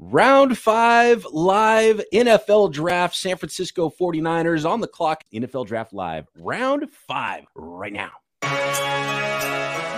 [0.00, 5.24] Round five live NFL draft, San Francisco 49ers on the clock.
[5.34, 8.12] NFL draft live, round five right now.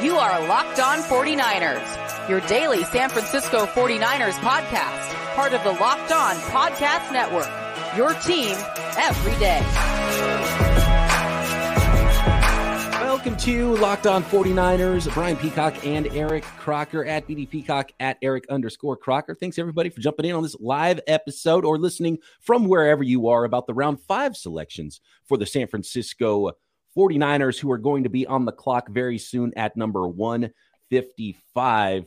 [0.03, 6.13] You are Locked On 49ers, your daily San Francisco 49ers podcast, part of the Locked
[6.13, 7.51] On Podcast Network.
[7.95, 8.57] Your team
[8.97, 10.00] every day.
[13.21, 15.13] Welcome to Locked On 49ers.
[15.13, 19.35] Brian Peacock and Eric Crocker at BD Peacock at Eric underscore Crocker.
[19.35, 23.45] Thanks everybody for jumping in on this live episode or listening from wherever you are
[23.45, 26.53] about the round five selections for the San Francisco
[26.97, 32.07] 49ers, who are going to be on the clock very soon at number 155.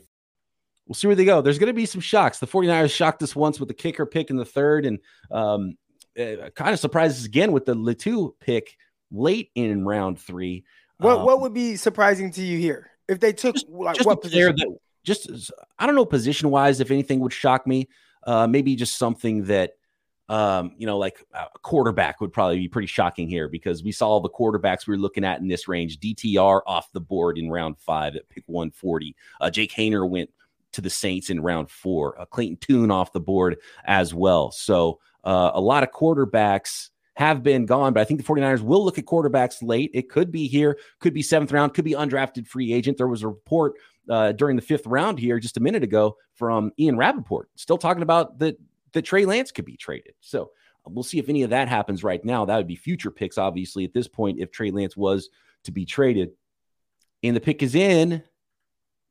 [0.88, 1.40] We'll see where they go.
[1.40, 2.40] There's going to be some shocks.
[2.40, 4.98] The 49ers shocked us once with the kicker pick in the third, and
[5.30, 5.78] um,
[6.18, 8.76] uh, kind of surprises again with the Latu pick
[9.12, 10.64] late in round three.
[10.98, 14.06] What um, what would be surprising to you here if they took just, like just
[14.06, 14.56] what position?
[14.56, 17.88] That, just I don't know position wise if anything would shock me.
[18.26, 19.72] Uh, maybe just something that
[20.28, 24.20] um, you know, like a quarterback would probably be pretty shocking here because we saw
[24.20, 25.98] the quarterbacks we were looking at in this range.
[25.98, 29.14] DTR off the board in round five at pick 140.
[29.40, 30.30] Uh, Jake Haener went
[30.72, 32.18] to the Saints in round four.
[32.18, 34.50] Uh, Clayton Tune off the board as well.
[34.50, 37.92] So uh, a lot of quarterbacks have been gone.
[37.92, 39.90] But I think the 49ers will look at quarterbacks late.
[39.94, 42.98] It could be here, could be seventh round, could be undrafted free agent.
[42.98, 43.74] There was a report
[44.08, 48.02] uh, during the fifth round here just a minute ago from Ian Rapoport, still talking
[48.02, 48.58] about that
[48.92, 50.14] that Trey Lance could be traded.
[50.20, 50.50] So
[50.86, 52.44] uh, we'll see if any of that happens right now.
[52.44, 55.30] That would be future picks, obviously, at this point, if Trey Lance was
[55.64, 56.30] to be traded.
[57.22, 58.22] And the pick is in.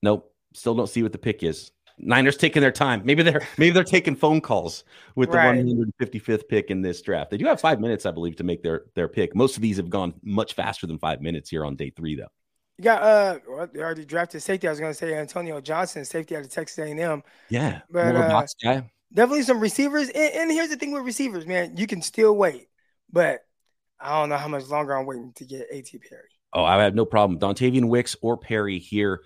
[0.02, 0.34] Nope.
[0.54, 1.72] Still don't see what the pick is.
[1.98, 3.02] Niners taking their time.
[3.06, 4.84] Maybe they're maybe they're taking phone calls
[5.16, 5.64] with the right.
[5.64, 7.32] 155th pick in this draft.
[7.32, 9.36] They do have five minutes, I believe, to make their their pick.
[9.36, 12.32] Most of these have gone much faster than five minutes here on day three, though.
[12.78, 14.68] You got uh, well, they already drafted safety.
[14.68, 17.24] I was going to say Antonio Johnson, safety out of Texas A&M.
[17.50, 18.90] Yeah, but uh, guy.
[19.14, 20.10] definitely some receivers.
[20.10, 22.70] And, and here's the thing with receivers, man, you can still wait,
[23.12, 23.42] but
[24.00, 26.00] I don't know how much longer I'm waiting to get A.T.
[26.00, 26.30] Perry.
[26.54, 27.40] Oh, I have no problem.
[27.40, 29.22] Dontayvion Wicks or Perry here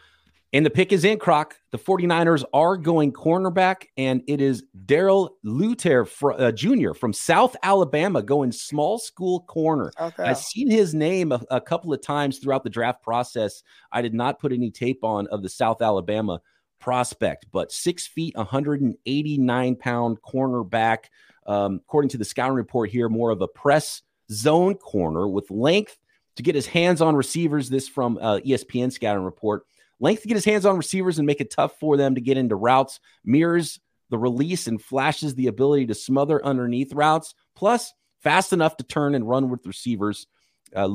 [0.58, 1.56] and the pick is in, Croc.
[1.70, 6.96] The 49ers are going cornerback, and it is Daryl Luter uh, Jr.
[6.96, 9.92] from South Alabama going small school corner.
[10.02, 10.24] Okay.
[10.24, 13.62] I've seen his name a, a, couple of times throughout the draft process.
[13.92, 16.42] I did not put any tape on of the South Alabama
[16.80, 21.06] prospect, but six feet, 189 pound cornerback.
[21.46, 24.02] Um, according to the scouting report here, more of a press
[24.32, 26.00] zone corner with length
[26.36, 27.70] to get his hands on receivers.
[27.70, 29.64] This from uh, ESPN scouting report
[30.00, 32.38] Length to get his hands on receivers and make it tough for them to get
[32.38, 38.54] into routes, mirrors the release and flashes the ability to smother underneath routes, plus fast
[38.54, 40.28] enough to turn and run with receivers.
[40.76, 40.88] Uh,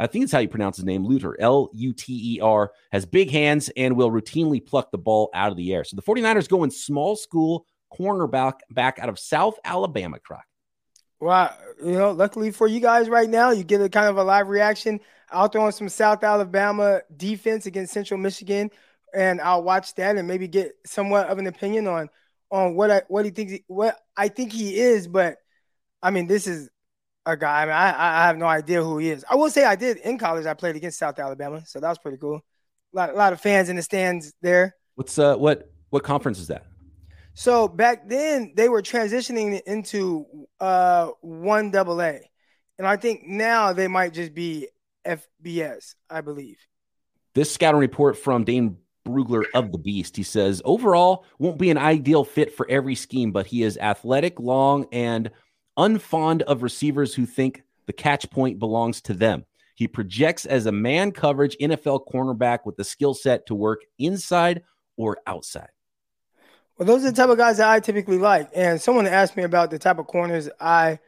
[0.00, 3.04] I think it's how you pronounce his name, Luter, L U T E R, has
[3.04, 5.82] big hands and will routinely pluck the ball out of the air.
[5.84, 10.44] So the 49ers go in small school cornerback back out of South Alabama, Croc.
[11.20, 14.22] Well, you know, luckily for you guys right now, you get a kind of a
[14.22, 15.00] live reaction
[15.32, 18.70] out throw on some South Alabama defense against Central Michigan,
[19.14, 22.08] and I'll watch that and maybe get somewhat of an opinion on
[22.50, 25.08] on what I what he thinks what I think he is.
[25.08, 25.38] But
[26.02, 26.68] I mean, this is
[27.26, 27.62] a guy.
[27.62, 29.24] I mean, I I have no idea who he is.
[29.28, 30.46] I will say I did in college.
[30.46, 32.44] I played against South Alabama, so that was pretty cool.
[32.94, 34.74] A lot, a lot of fans in the stands there.
[34.94, 36.64] What's uh what what conference is that?
[37.34, 40.26] So back then they were transitioning into
[40.58, 42.20] uh one double A.
[42.78, 44.68] And I think now they might just be
[45.08, 46.58] FBS, I believe.
[47.34, 48.76] This scouting report from Dane
[49.06, 50.16] Brugler of the Beast.
[50.16, 54.38] He says, overall, won't be an ideal fit for every scheme, but he is athletic,
[54.38, 55.30] long, and
[55.78, 59.44] unfond of receivers who think the catch point belongs to them.
[59.74, 64.62] He projects as a man coverage NFL cornerback with the skill set to work inside
[64.96, 65.70] or outside.
[66.76, 68.50] Well, those are the type of guys that I typically like.
[68.54, 70.98] And someone asked me about the type of corners I,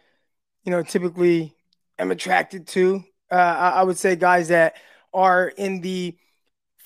[0.64, 1.54] you know, typically
[1.98, 3.04] am attracted to.
[3.30, 4.74] Uh, I, I, would say guys that
[5.14, 6.16] are in the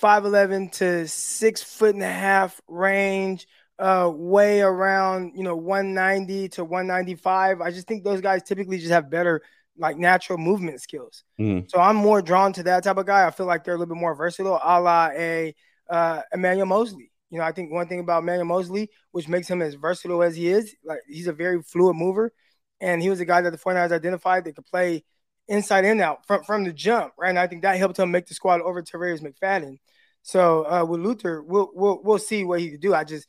[0.03, 3.47] 5'11 to six foot and a half range,
[3.79, 7.61] uh, way around, you know, 190 to 195.
[7.61, 9.43] I just think those guys typically just have better
[9.77, 11.25] like natural movement skills.
[11.41, 11.69] Mm.
[11.71, 13.27] So I'm more drawn to that type of guy.
[13.27, 15.55] I feel like they're a little bit more versatile, a la a
[15.91, 17.11] uh, Emmanuel Moseley.
[17.31, 20.37] You know, I think one thing about Emmanuel Moseley, which makes him as versatile as
[20.37, 22.33] he is, like he's a very fluid mover.
[22.81, 25.05] And he was a guy that the 49ers identified that could play
[25.49, 27.31] inside and out from, from the jump, right?
[27.31, 29.79] And I think that helped him make the squad over Tarvarus McFadden.
[30.23, 32.95] So uh, with Luther, we'll, we'll we'll see what he can do.
[32.95, 33.29] I just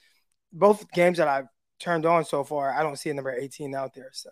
[0.53, 1.47] both games that I've
[1.79, 4.09] turned on so far, I don't see a number 18 out there.
[4.13, 4.29] So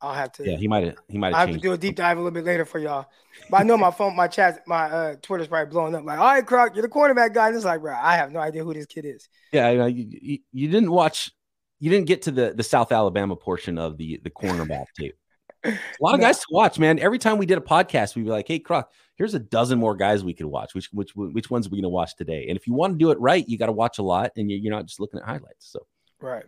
[0.00, 0.48] I'll have to.
[0.48, 0.96] Yeah, he might have.
[1.08, 1.50] He might I have.
[1.50, 3.06] to do a deep dive a little bit later for y'all.
[3.50, 6.04] But I know my phone, my chat, my uh, Twitter's probably blowing up.
[6.04, 7.48] Like, all right, Croc, you're the quarterback guy.
[7.48, 9.28] And it's like, bro, I have no idea who this kid is.
[9.52, 11.32] Yeah, you, know, you, you, you didn't watch.
[11.78, 15.16] You didn't get to the the South Alabama portion of the the cornerback tape.
[15.64, 15.70] A
[16.00, 16.26] lot of No.
[16.26, 16.98] guys to watch, man.
[16.98, 19.96] Every time we did a podcast, we'd be like, "Hey, Croc, here's a dozen more
[19.96, 20.74] guys we could watch.
[20.74, 22.98] Which which which ones are we going to watch today?" And if you want to
[22.98, 25.26] do it right, you got to watch a lot, and you're, not just looking at
[25.26, 25.66] highlights.
[25.70, 25.86] So
[26.20, 26.44] Right.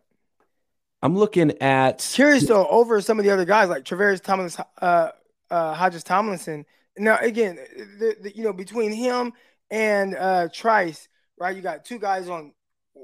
[1.03, 5.11] I'm looking at Curious though, over some of the other guys like Travaris Thomas, uh,
[5.51, 6.65] uh, Hodges Tomlinson.
[6.97, 7.57] Now again,
[7.99, 9.33] the, the, you know between him
[9.71, 11.09] and uh, Trice,
[11.39, 11.55] right?
[11.55, 12.53] You got two guys on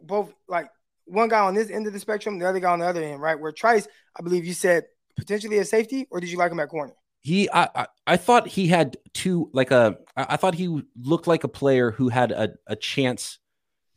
[0.03, 0.69] both, like
[1.05, 3.21] one guy on this end of the spectrum, the other guy on the other end,
[3.21, 3.39] right?
[3.39, 3.87] Where Trice,
[4.19, 4.85] I believe you said
[5.17, 6.95] potentially a safety, or did you like him at corner?
[7.25, 11.43] he I, I I thought he had two like a, I thought he looked like
[11.43, 13.39] a player who had a, a chance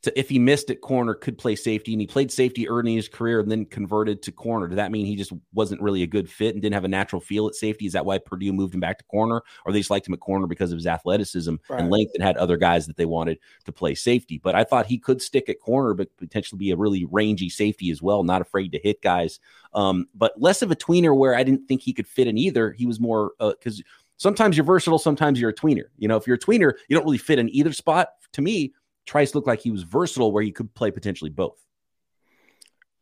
[0.04, 2.98] to if he missed at corner could play safety and he played safety early in
[2.98, 4.68] his career and then converted to corner.
[4.68, 7.20] Did that mean he just wasn't really a good fit and didn't have a natural
[7.20, 7.86] feel at safety?
[7.88, 10.20] Is that why Purdue moved him back to corner, or they just liked him at
[10.20, 11.82] corner because of his athleticism Right.
[11.82, 14.40] and length and had other guys that they wanted to play safety?
[14.44, 17.90] But I thought he could stick at corner, but potentially be a really rangy safety
[17.90, 19.40] as well, not afraid to hit guys
[19.74, 22.72] um, but less of a tweener where I didn't think he could fit in either.
[22.72, 23.84] He was more because
[24.18, 25.86] sometimes you're versatile, sometimes you're a tweener.
[25.98, 28.10] You know, if you're a tweener, you don't really fit in either spot.
[28.34, 28.74] To me,
[29.08, 31.58] Trice looked like he was versatile where he could play potentially both.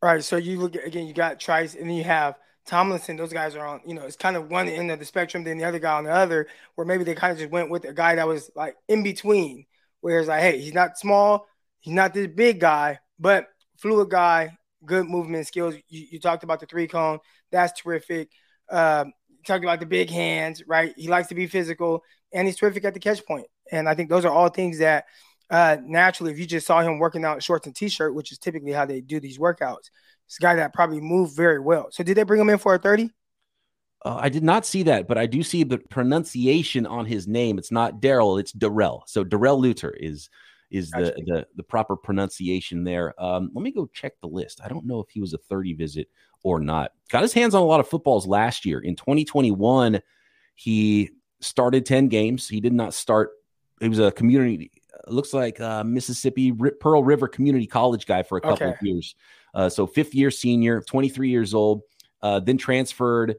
[0.02, 0.24] Right.
[0.24, 2.36] So you look again, you got Trice, and then you have
[2.66, 3.18] Tomlinson.
[3.18, 5.58] Those guys are on, you know, it's kind of one end of the spectrum, then
[5.58, 7.94] the other guy on the other, where maybe they kind of just went with a
[7.94, 9.66] guy that was like in between,
[10.02, 11.48] where it's like, hey, he's not small,
[11.80, 13.48] he's not this big guy, but
[13.78, 14.56] fluid guy,
[14.86, 15.76] good movement skills.
[15.90, 17.20] You, you talked about the three cone,
[17.52, 18.30] that's terrific.
[18.70, 19.12] Um,
[19.46, 20.94] talked about the big hands, right?
[20.98, 23.48] He likes to be physical, and he's terrific at the catch point.
[23.72, 25.06] And I think those are all things that
[25.50, 28.38] uh, naturally, if you just saw him working out in shorts and t-shirt, which is
[28.38, 29.90] typically how they do these workouts,
[30.26, 31.88] it's a guy that probably moved very well.
[31.92, 33.12] So did they bring him in for a 30?
[34.04, 37.58] Uh, I did not see that, but I do see the pronunciation on his name.
[37.58, 39.04] It's not Daryl, it's Darrell.
[39.08, 40.30] So Darrell Luter is
[40.72, 43.20] is the, the the proper pronunciation there.
[43.22, 44.62] Um, let me go check the list.
[44.64, 46.08] I don't know if he was a 30 visit
[46.44, 46.92] or not.
[47.10, 48.80] Got his hands on a lot of footballs last year.
[48.80, 50.02] In 2021,
[50.56, 52.48] he started 10 games.
[52.48, 53.32] He did not start.
[53.80, 54.72] He was a community.
[55.08, 59.16] Looks like uh, Mississippi Ri- Pearl River Community College guy for a couple of years.
[59.54, 61.82] Uh, so fifth year senior, 23 years old.
[62.22, 63.36] Uh, then transferred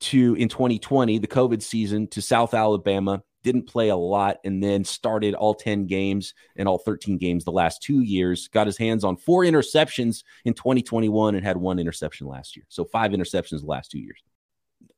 [0.00, 3.22] to in 2020, the COVID season, to South Alabama.
[3.44, 7.52] Didn't play a lot, and then started all 10 games and all 13 games the
[7.52, 8.48] last two years.
[8.48, 12.66] Got his hands on four interceptions in 2021 and had one interception last year.
[12.68, 14.22] So five interceptions the last two years.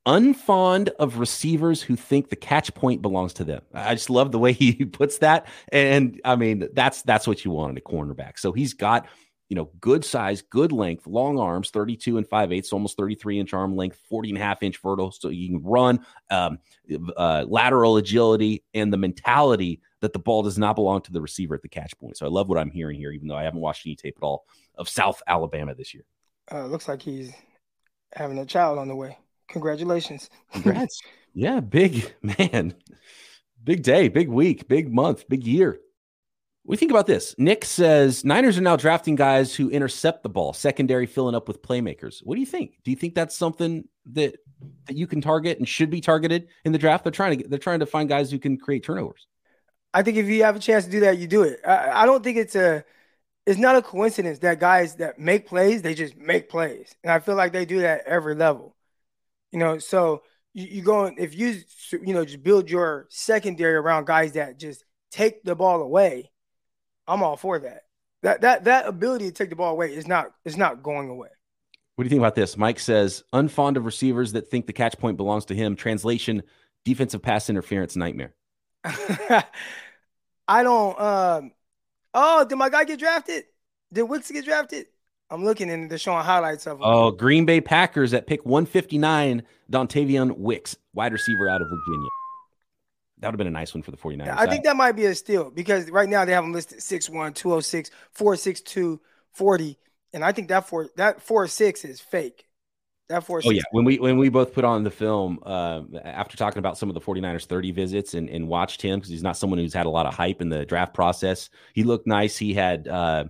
[0.07, 3.61] Unfond of receivers who think the catch point belongs to them.
[3.73, 5.47] I just love the way he puts that.
[5.71, 8.39] And I mean, that's that's what you want in a cornerback.
[8.39, 9.07] So he's got
[9.51, 13.53] you know, good size, good length, long arms, 32 and 5 eighths, almost 33 inch
[13.53, 15.11] arm length, 40 and a half inch vertical.
[15.11, 16.57] So you can run, um,
[17.17, 21.53] uh, lateral agility, and the mentality that the ball does not belong to the receiver
[21.53, 22.15] at the catch point.
[22.15, 24.23] So I love what I'm hearing here, even though I haven't watched any tape at
[24.23, 24.45] all
[24.75, 26.05] of South Alabama this year.
[26.49, 27.33] Uh, looks like he's
[28.13, 29.17] having a child on the way.
[29.51, 30.29] Congratulations.
[30.53, 31.01] Congrats.
[31.33, 32.73] yeah, big man.
[33.63, 35.79] Big day, big week, big month, big year.
[36.63, 37.35] We think about this.
[37.37, 41.61] Nick says Niners are now drafting guys who intercept the ball, secondary filling up with
[41.61, 42.19] playmakers.
[42.23, 42.77] What do you think?
[42.83, 44.35] Do you think that's something that
[44.85, 47.03] that you can target and should be targeted in the draft?
[47.03, 49.27] They're trying to get, they're trying to find guys who can create turnovers.
[49.93, 51.59] I think if you have a chance to do that, you do it.
[51.65, 52.85] I, I don't think it's a
[53.45, 56.95] it's not a coincidence that guys that make plays, they just make plays.
[57.03, 58.75] And I feel like they do that every level.
[59.51, 61.55] You know, so you, you go if you
[61.91, 66.31] you know just build your secondary around guys that just take the ball away,
[67.07, 67.83] I'm all for that.
[68.23, 71.29] That that that ability to take the ball away is not is not going away.
[71.95, 72.57] What do you think about this?
[72.57, 75.75] Mike says unfond of receivers that think the catch point belongs to him.
[75.75, 76.43] Translation:
[76.85, 78.33] defensive pass interference nightmare.
[80.47, 81.51] I don't um
[82.13, 83.45] oh, did my guy get drafted?
[83.93, 84.85] Did Wicks get drafted?
[85.31, 86.83] I'm looking and they're showing highlights of him.
[86.83, 92.09] Oh, Green Bay Packers at pick 159, Dontayvion Wicks, wide receiver out of Virginia.
[93.19, 94.35] That would have been a nice one for the 49ers.
[94.35, 97.33] I think that might be a steal because right now they have him listed 6'1,
[97.33, 98.99] 206, 462,
[99.31, 99.77] 40.
[100.13, 102.47] And I think that four that four six is fake.
[103.07, 106.35] That four Oh yeah, when we when we both put on the film uh, after
[106.35, 109.37] talking about some of the 49ers 30 visits and, and watched him because he's not
[109.37, 111.49] someone who's had a lot of hype in the draft process.
[111.73, 112.37] He looked nice.
[112.37, 113.25] He had uh,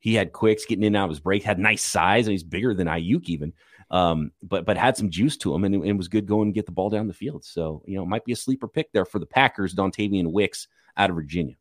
[0.00, 2.44] he had quicks getting in and out of his break, had nice size, and he's
[2.44, 3.52] bigger than Aiyuk even.
[3.90, 6.66] Um, but but had some juice to him and it was good going to get
[6.66, 7.44] the ball down the field.
[7.44, 9.74] So you know, might be a sleeper pick there for the Packers.
[9.74, 11.54] Dontayvion Wicks out of Virginia.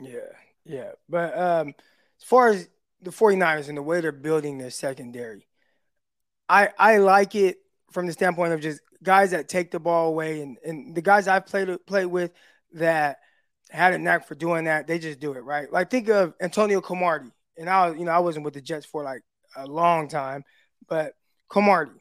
[0.00, 0.18] Yeah,
[0.66, 0.92] yeah.
[1.08, 1.74] But um
[2.20, 2.68] as far as
[3.00, 5.46] the 49ers and the way they're building their secondary,
[6.46, 7.58] I I like it
[7.90, 11.26] from the standpoint of just guys that take the ball away and, and the guys
[11.26, 12.32] I've played played with
[12.74, 13.18] that
[13.70, 15.72] had a knack for doing that, they just do it, right?
[15.72, 17.32] Like think of Antonio Cromartie.
[17.60, 19.20] And I you know, I wasn't with the Jets for like
[19.54, 20.44] a long time,
[20.88, 21.12] but
[21.48, 21.92] Cromartie,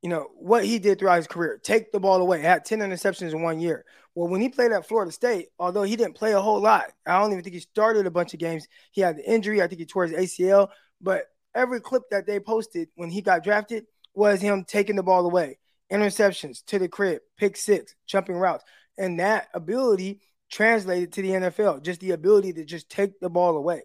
[0.00, 3.32] you know, what he did throughout his career, take the ball away, had 10 interceptions
[3.32, 3.84] in one year.
[4.14, 7.18] Well, when he played at Florida State, although he didn't play a whole lot, I
[7.18, 8.68] don't even think he started a bunch of games.
[8.92, 10.68] He had the injury, I think he tore his ACL,
[11.00, 15.26] but every clip that they posted when he got drafted was him taking the ball
[15.26, 15.58] away,
[15.92, 18.64] interceptions to the crib, pick six, jumping routes.
[18.96, 20.20] And that ability
[20.50, 23.82] translated to the NFL, just the ability to just take the ball away.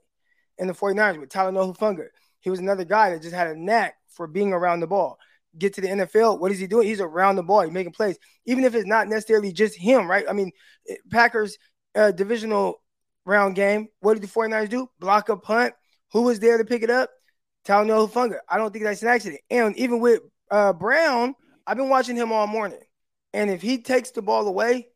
[0.57, 2.07] In the 49ers with Talanoa Hufanga,
[2.39, 5.17] he was another guy that just had a knack for being around the ball.
[5.57, 6.87] Get to the NFL, what is he doing?
[6.87, 10.25] He's around the ball, he's making plays, even if it's not necessarily just him, right?
[10.29, 10.51] I mean,
[11.11, 11.57] Packers
[11.95, 12.81] uh, divisional
[13.25, 14.89] round game, what did the 49ers do?
[14.99, 15.73] Block a punt.
[16.11, 17.09] Who was there to pick it up?
[17.65, 18.37] Talanoa Hufanga.
[18.49, 19.41] I don't think that's an accident.
[19.49, 22.79] And even with uh, Brown, I've been watching him all morning.
[23.33, 24.87] And if he takes the ball away,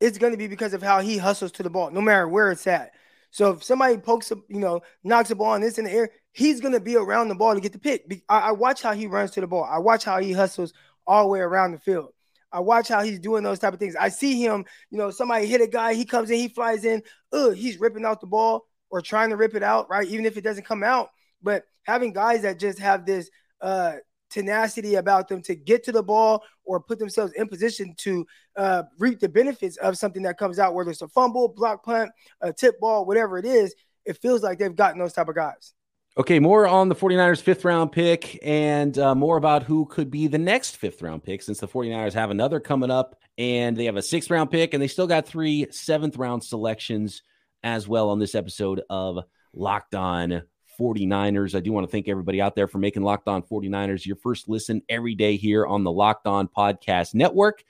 [0.00, 2.50] it's going to be because of how he hustles to the ball, no matter where
[2.50, 2.92] it's at.
[3.32, 6.10] So if somebody pokes, a, you know, knocks a ball and it's in the air,
[6.32, 8.22] he's to be around the ball to get the pick.
[8.28, 9.64] I, I watch how he runs to the ball.
[9.64, 10.72] I watch how he hustles
[11.06, 12.10] all the way around the field.
[12.52, 13.96] I watch how he's doing those type of things.
[13.96, 17.02] I see him, you know, somebody hit a guy, he comes in, he flies in,
[17.32, 20.06] ugh, he's ripping out the ball or trying to rip it out, right?
[20.06, 21.08] Even if it doesn't come out.
[21.42, 23.30] But having guys that just have this
[23.62, 23.94] uh,
[24.32, 28.82] tenacity about them to get to the ball or put themselves in position to uh,
[28.98, 32.10] reap the benefits of something that comes out, whether it's a fumble, block punt,
[32.40, 33.74] a tip ball, whatever it is,
[34.04, 35.74] it feels like they've gotten those type of guys.
[36.18, 40.26] Okay, more on the 49ers fifth round pick and uh, more about who could be
[40.26, 43.96] the next fifth round pick since the 49ers have another coming up and they have
[43.96, 47.22] a sixth round pick and they still got three seventh round selections
[47.62, 49.20] as well on this episode of
[49.54, 50.42] Locked On
[50.82, 51.54] 49ers.
[51.54, 54.48] I do want to thank everybody out there for making Locked On 49ers your first
[54.48, 57.62] listen every day here on the Locked On Podcast Network.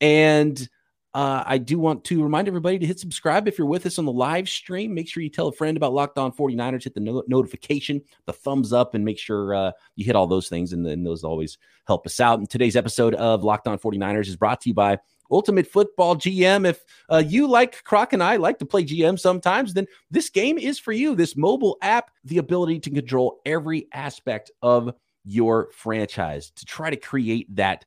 [0.00, 0.68] And
[1.14, 4.04] uh, I do want to remind everybody to hit subscribe if you're with us on
[4.04, 4.94] the live stream.
[4.94, 8.32] Make sure you tell a friend about Locked On 49ers, hit the no- notification, the
[8.32, 10.72] thumbs up, and make sure uh, you hit all those things.
[10.72, 11.56] And then those always
[11.86, 12.38] help us out.
[12.38, 14.98] And today's episode of Locked On 49ers is brought to you by
[15.30, 16.66] Ultimate Football GM.
[16.66, 20.58] If uh, you like Croc and I like to play GM sometimes, then this game
[20.58, 21.14] is for you.
[21.14, 24.92] This mobile app, the ability to control every aspect of
[25.24, 27.84] your franchise to try to create that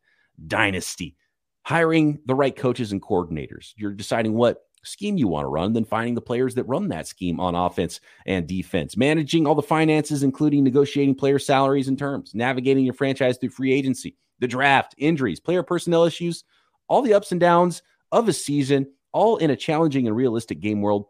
[0.47, 1.15] dynasty.
[1.63, 3.73] Hiring the right coaches and coordinators.
[3.77, 7.07] You're deciding what scheme you want to run, then finding the players that run that
[7.07, 12.33] scheme on offense and defense, managing all the finances, including negotiating player salaries and terms,
[12.33, 16.43] navigating your franchise through free agency, the draft, injuries, player personnel issues,
[16.89, 17.81] all the ups and downs
[18.11, 21.05] of a season, all in a challenging and realistic game world.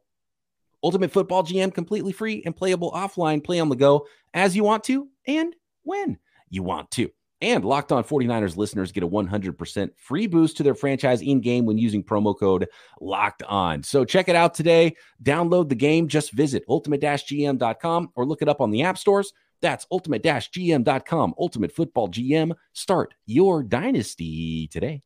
[0.84, 3.44] Ultimate Football GM completely free and playable offline.
[3.44, 6.18] Play on the go as you want to and when
[6.50, 7.10] you want to.
[7.42, 11.66] And Locked On 49ers listeners get a 100% free boost to their franchise in game
[11.66, 12.68] when using promo code
[13.00, 13.82] Locked On.
[13.82, 14.96] So check it out today.
[15.24, 16.10] Download the game.
[16.10, 19.32] Just visit ultimate gm.com or look it up on the app stores.
[19.62, 21.34] That's ultimate gm.com.
[21.38, 22.56] Ultimate Football GM.
[22.74, 25.04] Start your dynasty today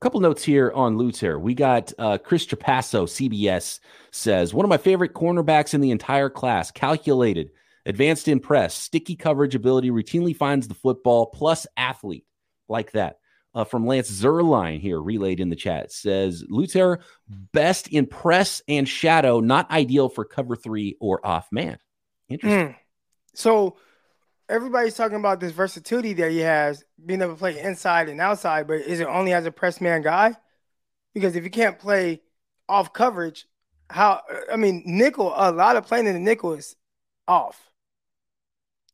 [0.00, 1.38] couple notes here on Luther.
[1.38, 6.30] We got uh, Chris Trapasso, CBS says one of my favorite cornerbacks in the entire
[6.30, 6.70] class.
[6.70, 7.50] Calculated,
[7.86, 12.26] advanced in press, sticky coverage ability, routinely finds the football, plus athlete
[12.68, 13.18] like that.
[13.54, 18.86] Uh, from Lance Zierlein here, relayed in the chat, says Luther best in press and
[18.86, 21.78] shadow, not ideal for cover three or off man.
[22.28, 22.68] Interesting.
[22.68, 22.76] Mm.
[23.34, 23.76] So
[24.48, 28.66] everybody's talking about this versatility that he has, being able to play inside and outside,
[28.66, 30.34] but is it only as a press man guy?
[31.14, 32.22] Because if you can't play
[32.68, 33.46] off coverage,
[33.90, 36.76] how I mean, nickel, a lot of playing in the nickel is
[37.26, 37.70] off.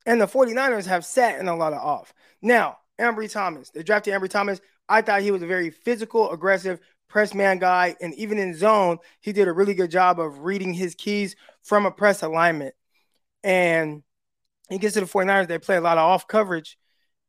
[0.07, 2.13] And the 49ers have sat in a lot of off.
[2.43, 4.61] Now, Ambry Thomas, they drafted Ambry Thomas.
[4.89, 7.97] I thought he was a very physical, aggressive press man guy.
[8.01, 11.87] And even in zone, he did a really good job of reading his keys from
[11.87, 12.75] a press alignment.
[13.43, 14.03] And
[14.69, 16.79] he gets to the 49ers, they play a lot of off coverage.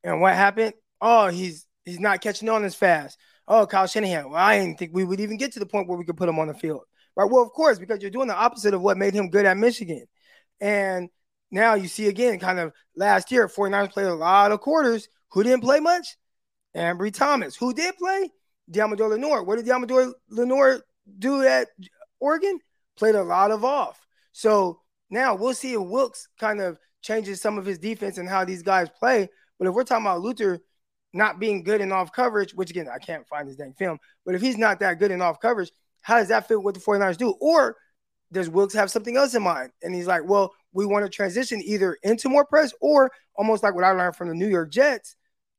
[0.04, 0.74] And what happened?
[1.01, 3.18] Oh, he's he's not catching on as fast.
[3.48, 4.30] Oh, Kyle Shanahan.
[4.30, 6.30] Well, I didn't think we would even get to the point where we could put
[6.30, 6.82] him on the field.
[7.15, 7.30] Right.
[7.30, 10.06] Well, of course, because you're doing the opposite of what made him good at Michigan.
[10.60, 11.10] And
[11.51, 15.08] now you see again, kind of last year, 49ers played a lot of quarters.
[15.32, 16.18] Who didn't play much?
[16.75, 17.56] Ambry Thomas.
[17.56, 18.30] Who did play?
[18.72, 19.44] Deommodore Lenoir.
[19.44, 20.82] What did Deommodore Lenoir
[21.20, 21.68] do at
[22.20, 22.60] Oregon?
[22.98, 24.06] Played a lot of off.
[24.32, 28.43] So now we'll see if Wilks kind of changes some of his defense and how
[28.43, 29.29] these guys play.
[29.59, 30.59] But if we're talking about Luther
[31.13, 34.35] not being good in off coverage, which again, I can't find his dang film, but
[34.35, 35.71] if he's not that good in off coverage,
[36.01, 37.33] how does that fit what the 49ers do?
[37.39, 37.77] Or
[38.31, 39.71] does Wilks have something else in mind?
[39.81, 43.75] And he's like, well, we want to transition either into more press or almost like
[43.75, 45.15] what I learned from the New York Jets,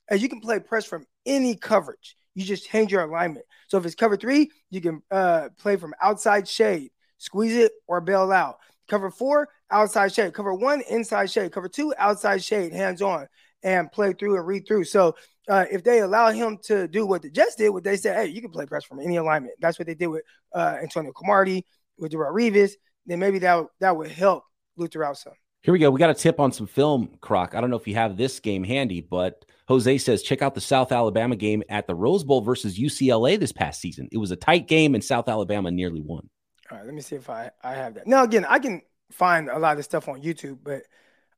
[0.08, 2.16] as you can play press from any coverage.
[2.34, 3.46] You just change your alignment.
[3.68, 8.00] So if it's cover three, you can uh, play from outside shade, squeeze it or
[8.02, 8.58] bail out.
[8.88, 10.32] Cover four, outside shade.
[10.32, 11.52] Cover one, inside shade.
[11.52, 13.26] Cover two, outside shade, hands on,
[13.62, 14.84] and play through and read through.
[14.84, 15.16] So
[15.48, 18.32] uh, if they allow him to do what the Jets did, what they said, hey,
[18.32, 19.54] you can play press from any alignment.
[19.60, 20.22] That's what they did with
[20.54, 21.64] uh, Antonio Cromartie,
[21.98, 22.72] with Darrelle Revis.
[23.06, 24.44] Then maybe that that would help
[24.76, 25.34] Luther out some.
[25.62, 25.90] Here we go.
[25.90, 27.54] We got a tip on some film, Croc.
[27.54, 30.60] I don't know if you have this game handy, but Jose says check out the
[30.60, 34.08] South Alabama game at the Rose Bowl versus UCLA this past season.
[34.12, 36.28] It was a tight game, and South Alabama nearly won.
[36.70, 38.06] All right, let me see if I I have that.
[38.06, 40.82] Now again, I can find a lot of stuff on YouTube, but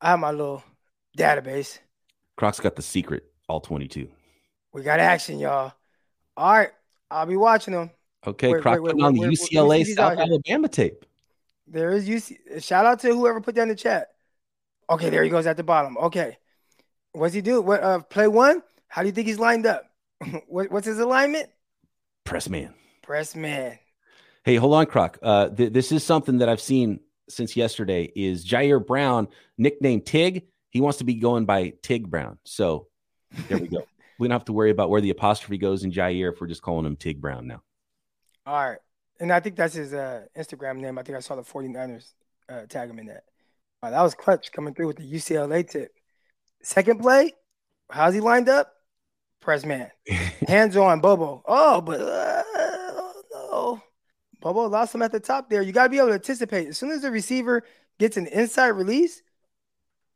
[0.01, 0.63] I have my little
[1.17, 1.79] database.
[2.37, 4.09] Croc's got the secret, all 22.
[4.73, 5.73] We got action, y'all.
[6.37, 6.71] All right,
[7.11, 7.91] I'll be watching them.
[8.27, 11.05] Okay, wait, Croc wait, putting wait, on the UCLA South Alabama tape.
[11.67, 12.63] There is UC.
[12.63, 14.09] Shout out to whoever put that in the chat.
[14.91, 15.97] Okay, there he goes at the bottom.
[15.99, 16.39] Okay,
[17.13, 17.61] what's he do?
[17.61, 18.63] What uh, play one?
[18.89, 19.85] How do you think he's lined up?
[20.49, 21.49] what, what's his alignment?
[22.25, 22.75] Press man.
[23.03, 23.79] Press man.
[24.45, 25.19] Hey, hold on, Croc.
[25.23, 28.13] Uh, th- this is something that I've seen since yesterday.
[28.15, 30.47] Is Ji'Ayir Brown nicknamed Tig?
[30.71, 32.39] He wants to be going by Tig Brown.
[32.45, 32.89] So
[33.49, 33.87] there we go.
[34.19, 36.63] we don't have to worry about where the apostrophe goes in Ji'Ayir if we're just
[36.63, 37.63] calling him Tig Brown now.
[38.47, 38.79] All right.
[39.21, 40.99] And I think that's his uh, Instagram name.
[40.99, 42.13] I think I saw the 49ers
[42.49, 43.25] uh, tag him in that.
[43.83, 45.93] that was clutch coming through with the UCLA tip.
[46.63, 47.33] Second play,
[47.91, 48.73] how's he lined up?
[49.41, 49.91] Press man.
[50.49, 51.43] Hands on Bobo.
[51.47, 52.43] Oh, but uh,
[53.33, 53.83] no.
[54.41, 55.63] Bobo lost him at the top there.
[55.63, 56.69] You got to be able to anticipate.
[56.69, 57.65] As soon as the receiver
[57.99, 59.23] gets an inside release,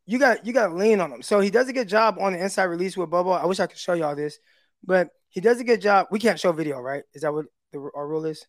[0.07, 1.23] you got you got to lean on him.
[1.23, 3.31] So he does a good job on the inside release with Bobo.
[3.31, 4.38] I wish I could show y'all this,
[4.85, 6.09] but he does a good job.
[6.11, 7.05] We can't show video, right?
[7.14, 8.47] Is that what the, our rule is?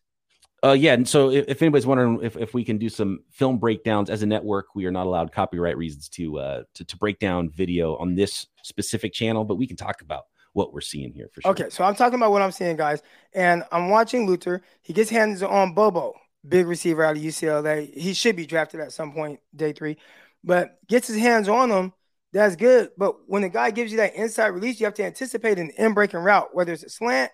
[0.62, 3.58] Uh, yeah, and so if, if, anybody's wondering if, if we can do some film
[3.58, 7.18] breakdowns as a network, we are not allowed copyright reasons to uh to, to break
[7.18, 11.28] down video on this specific channel, but we can talk about what we're seeing here
[11.32, 11.50] for sure.
[11.50, 13.02] Okay, so I'm talking about what I'm seeing, guys,
[13.34, 14.62] and I'm watching Luther.
[14.82, 16.14] He gets hands on Bobo,
[16.48, 17.92] big receiver out of UCLA.
[17.94, 19.98] He should be drafted at some point, day three,
[20.42, 21.92] but gets his hands on him.
[22.32, 22.90] That's good.
[22.96, 25.92] But when the guy gives you that inside release, you have to anticipate an in
[25.94, 27.30] breaking route, whether it's a slant,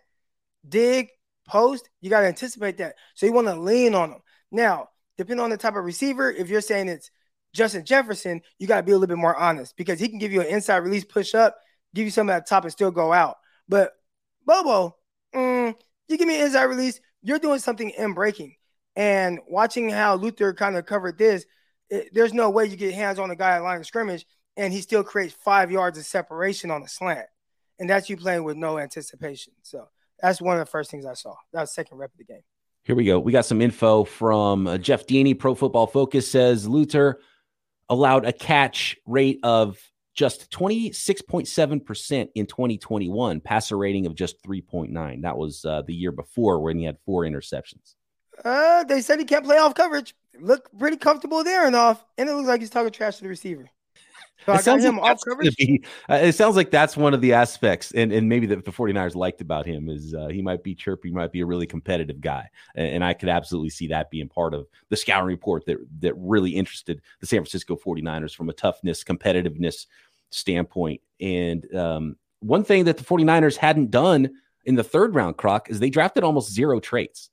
[0.69, 1.09] dig,
[1.47, 2.95] post, you got to anticipate that.
[3.15, 4.21] So you want to lean on them.
[4.51, 7.11] Now, depending on the type of receiver, if you're saying it's
[7.53, 10.33] Justin Jefferson, you got to be a little bit more honest because he can give
[10.33, 11.57] you an inside release push up,
[11.95, 13.37] give you some at the top and still go out.
[13.69, 13.93] But
[14.47, 14.97] Bobo,
[15.35, 15.75] mm,
[16.09, 18.57] you give me an inside release, you're doing something in breaking.
[18.97, 21.47] And watching how Luther kind of covered this,
[21.89, 24.27] it, there's no way you get hands on the guy at line of scrimmage
[24.57, 27.27] and he still creates five yards of separation on a slant.
[27.79, 29.55] And that's you playing with no anticipation.
[29.63, 29.89] So
[30.21, 31.35] that's one of the first things I saw.
[31.53, 32.43] That was second rep of the game.
[32.83, 33.19] Here we go.
[33.19, 35.39] We got some info from uh, Jeff Deeney.
[35.39, 37.21] Pro Football Focus says Luther
[37.89, 39.79] allowed a catch rate of
[40.21, 45.23] just 26.7% in 2021, passer rating of just 3.9.
[45.23, 47.95] That was uh, the year before when he had four interceptions.
[48.45, 50.15] Uh, they said he can't play off coverage.
[50.39, 52.05] Look pretty comfortable there and off.
[52.19, 53.71] And it looks like he's talking trash to the receiver.
[54.47, 58.11] So it, sounds like be, uh, it sounds like that's one of the aspects, and,
[58.11, 61.31] and maybe that the 49ers liked about him is uh, he might be chirpy, might
[61.31, 62.49] be a really competitive guy.
[62.75, 66.15] And, and, I could absolutely see that being part of the scouting report that, that
[66.17, 69.87] really interested the San Francisco 49ers from a toughness, competitiveness
[70.31, 71.01] standpoint.
[71.21, 74.31] And um, one thing that the 49ers hadn't done
[74.65, 77.31] in the third round, Croc, is they drafted almost zero traits.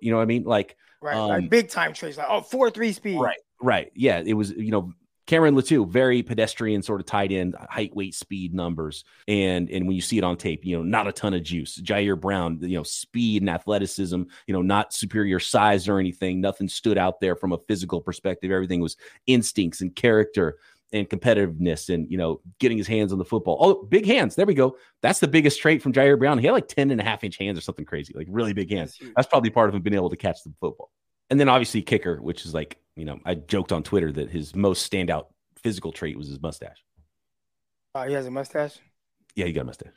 [0.00, 0.44] You know what I mean?
[0.44, 3.18] Like, right, um, like big time traits, like oh, four three speed.
[3.18, 3.90] Right, right.
[3.94, 4.92] Yeah, it was you know
[5.30, 9.94] Cameron Latu, very pedestrian, sort of tight end, height, weight, speed numbers, and and when
[9.94, 11.80] you see it on tape, you know, not a ton of juice.
[11.80, 16.40] Ji'Ayir Brown, you know, speed and athleticism, you know, not superior size or anything.
[16.40, 18.50] Nothing stood out there from a physical perspective.
[18.50, 20.58] Everything was instincts and character
[20.92, 23.58] and competitiveness and you know getting his hands on the football.
[23.60, 24.34] Oh, big hands.
[24.34, 24.76] There we go.
[25.02, 26.38] That's the biggest trait from Ji'Ayir Brown.
[26.38, 28.70] He had like 10 and a half inch hands or something crazy, like really big
[28.70, 28.98] hands.
[29.16, 30.90] That's probably part of him being able to catch the football.
[31.30, 34.54] And then obviously kicker, which is like you know, I joked on Twitter that his
[34.54, 35.26] most standout
[35.56, 36.84] physical trait was his mustache.
[37.94, 38.78] Oh, uh, he has a mustache.
[39.34, 39.94] Yeah, he got a mustache.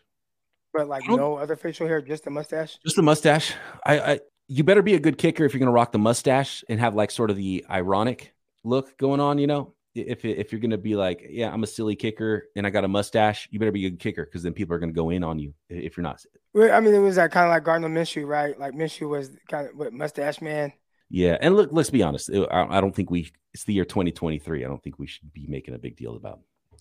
[0.74, 2.78] But like no other facial hair, just a mustache.
[2.84, 3.54] Just a mustache.
[3.86, 6.80] I, I, you better be a good kicker if you're gonna rock the mustache and
[6.80, 9.38] have like sort of the ironic look going on.
[9.38, 12.70] You know, if if you're gonna be like, yeah, I'm a silly kicker and I
[12.70, 15.10] got a mustache, you better be a good kicker because then people are gonna go
[15.10, 16.24] in on you if you're not.
[16.56, 18.58] I mean, it was that kind of like Gardner Minshew, right?
[18.60, 20.74] Like Minshew was kind of what mustache man.
[21.10, 22.32] Yeah, and look, let's be honest.
[22.52, 23.32] I, don't think we.
[23.54, 24.66] It's the year 2023.
[24.66, 26.40] I don't think we should be making a big deal about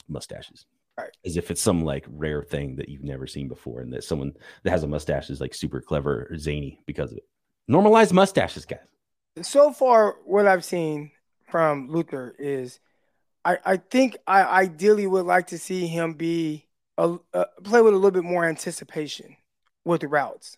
[0.09, 0.65] mustaches,
[0.99, 1.11] right.
[1.27, 4.33] as if it's some like rare thing that you've never seen before, and that someone
[4.63, 7.29] that has a mustache is like super clever or zany because of it.
[7.71, 8.81] Normalize mustaches, guys.
[9.43, 11.11] So far, what I've seen
[11.51, 12.81] from Luther is,
[13.45, 16.67] I I think I ideally would like to see him be
[16.99, 17.19] a,
[17.65, 19.37] play with a little bit more anticipation
[19.85, 20.57] with routes.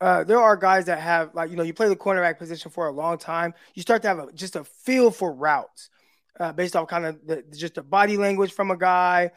[0.00, 2.86] Uh, there are guys that have like you know you play the cornerback position for
[2.86, 3.52] a long time.
[3.74, 5.90] You start to have a, just a feel for routes
[6.38, 9.32] uh, based off kind of the, just the body language from a guy,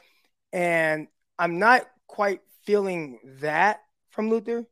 [0.53, 1.07] and
[1.39, 3.81] I'm not quite feeling that
[4.11, 4.65] from Luther,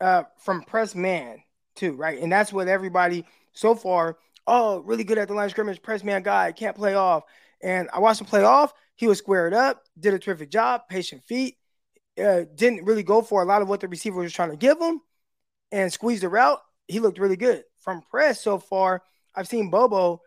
[0.00, 1.42] uh, from press man
[1.74, 2.20] too, right?
[2.20, 4.16] And that's what everybody so far.
[4.46, 7.24] Oh, really good at the line scrimmage, press man guy, can't play off.
[7.62, 8.74] And I watched him play off.
[8.96, 11.56] He was squared up, did a terrific job, patient feet.
[12.22, 14.80] Uh, didn't really go for a lot of what the receiver was trying to give
[14.80, 15.00] him
[15.72, 16.60] and squeezed the route.
[16.86, 17.64] He looked really good.
[17.78, 19.02] From press so far,
[19.34, 20.20] I've seen Bobo,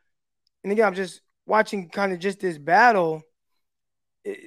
[0.63, 3.21] and again, I'm just watching kind of just this battle.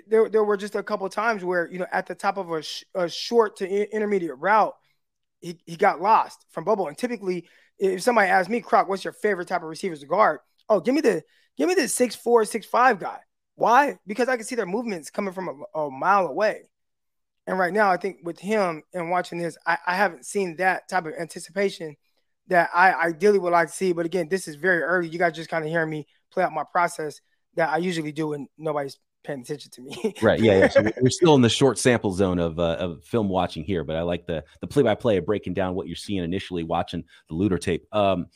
[0.06, 2.62] There, there were just a couple times where, you know, at the top of a,
[2.62, 4.74] sh- a short to intermediate route,
[5.40, 6.88] he, he got lost from Bobo.
[6.88, 7.48] And typically,
[7.80, 10.40] if somebody asks me, Croc, what's your favorite type of receivers to guard?
[10.68, 11.22] Oh, give me the
[11.56, 13.18] give me the six four, six five guy.
[13.56, 13.98] Why?
[14.06, 16.68] Because I can see their movements coming from a, a mile away.
[17.46, 20.88] And right now, I think with him and watching this, I, I haven't seen that
[20.88, 21.96] type of anticipation
[22.46, 23.92] that I ideally would like to see.
[23.92, 25.08] But again, this is very early.
[25.08, 27.20] You guys just kind of hearing me play out my process
[27.56, 30.14] that I usually do when nobody's paying attention to me.
[30.22, 30.40] right.
[30.40, 30.58] Yeah.
[30.58, 30.68] Yeah.
[30.68, 33.96] So we're still in the short sample zone of, uh, of film watching here, but
[33.96, 37.04] I like the the play by play of breaking down what you're seeing initially watching
[37.28, 37.86] the Luter tape.
[37.94, 38.26] Um,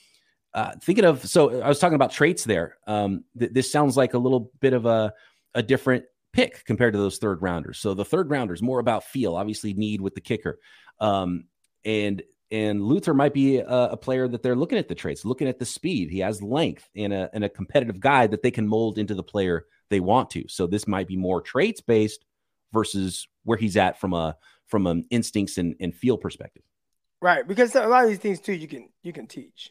[0.54, 2.76] uh, thinking of so I was talking about traits there.
[2.86, 5.12] Um, th- this sounds like a little bit of a
[5.54, 7.78] a different pick compared to those third rounders.
[7.78, 10.58] So the third rounders more about feel, obviously need with the kicker,
[11.00, 11.44] um,
[11.84, 15.48] and and Luther might be a, a, player that they're looking at the traits, looking
[15.48, 16.10] at the speed.
[16.10, 19.22] He has length and a and a competitive guy that they can mold into the
[19.22, 20.44] player they want to.
[20.48, 22.24] So this might be more traits based
[22.72, 26.62] versus where he's at from a from an instincts and, and feel perspective.
[27.20, 29.70] Right, because a lot of these things too you can you can teach.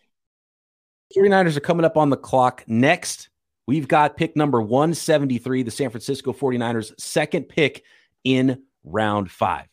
[1.15, 3.29] 49ers are coming up on the clock next.
[3.67, 7.83] We've got pick number 173, the San Francisco 49ers, second pick
[8.23, 9.67] in round five.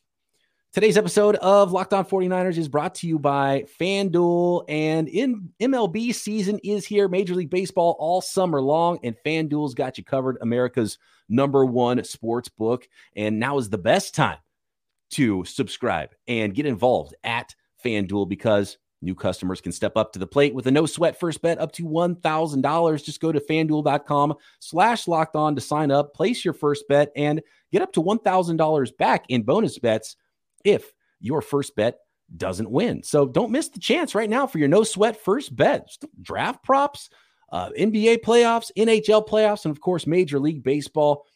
[0.73, 4.67] Today's episode of Locked On 49ers is brought to you by FanDuel.
[4.69, 9.99] And in MLB season is here, Major League Baseball all summer long, and FanDuel's got
[9.99, 10.97] you covered, America's
[11.29, 12.87] number one sports book.
[13.17, 14.39] And now is the best time
[15.11, 17.53] to subscribe and get involved at
[17.85, 21.43] FanDuel because New customers can step up to the plate with a no sweat first
[21.43, 23.05] bet up to $1,000.
[23.05, 27.41] Just go to fanduel.com slash locked on to sign up, place your first bet, and
[27.73, 30.17] get up to $1,000 back in bonus bets
[30.64, 31.99] if your first bet
[32.37, 33.03] doesn't win.
[33.03, 35.88] So don't miss the chance right now for your no sweat first bet.
[36.23, 37.11] Draft props,
[37.51, 41.27] uh, NBA playoffs, NHL playoffs, and of course, Major League Baseball.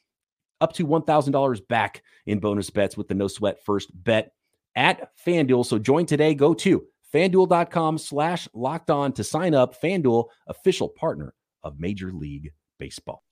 [0.60, 4.32] Up to $1,000 back in bonus bets with the no sweat first bet
[4.76, 5.66] at FanDuel.
[5.66, 6.34] So join today.
[6.34, 9.80] Go to fanduel.com slash locked on to sign up.
[9.80, 13.23] FanDuel, official partner of Major League Baseball.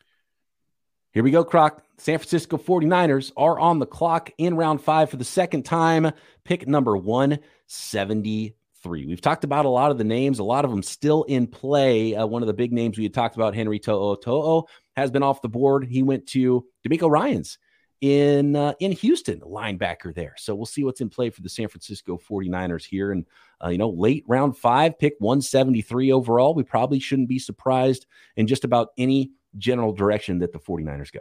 [1.12, 1.85] Here we go, Croc.
[1.98, 6.11] San Francisco 49ers are on the clock in round five for the second time.
[6.42, 9.07] Pick number 173.
[9.07, 12.14] We've talked about a lot of the names, a lot of them still in play.
[12.14, 14.64] Uh, one of the big names we had talked about, Henry To'o To'o,
[14.96, 15.85] has been off the board.
[15.85, 17.59] He went to DeMeco Ryans
[18.01, 20.33] in uh, in Houston, linebacker there.
[20.38, 23.12] So we'll see what's in play for the San Francisco 49ers here.
[23.12, 23.27] And,
[23.62, 26.55] uh, you know, late round five, pick 173 overall.
[26.55, 31.21] We probably shouldn't be surprised in just about any general direction that the 49ers go.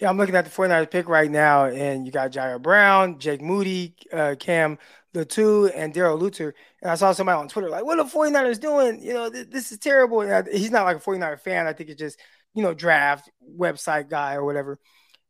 [0.00, 3.40] Yeah, I'm looking at the 49ers pick right now, and you got Ji'Ayir Brown, Jake
[3.40, 4.78] Moody, uh, Cam
[5.14, 6.52] Latu, and Daryl Luter.
[6.82, 9.00] And I saw somebody on Twitter like, what are the 49ers doing?
[9.02, 10.20] You know, th- this is terrible.
[10.20, 11.66] And he's not like a 49er fan.
[11.66, 12.20] I think it's just,
[12.54, 14.78] you know, draft website guy or whatever.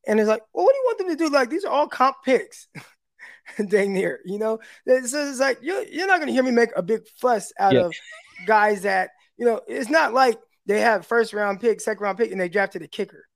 [0.06, 1.28] And it's like, well, what do you want them to do?
[1.30, 2.66] Like, these are all comp picks.
[3.68, 4.58] Dang near, you know.
[4.86, 7.86] So it's like you're, you're not gonna hear me make a big fuss out yeah.
[7.86, 7.94] of
[8.44, 9.60] guys that you know.
[9.68, 12.88] It's not like they have first round pick, second round pick, and they drafted a
[12.88, 13.26] kicker.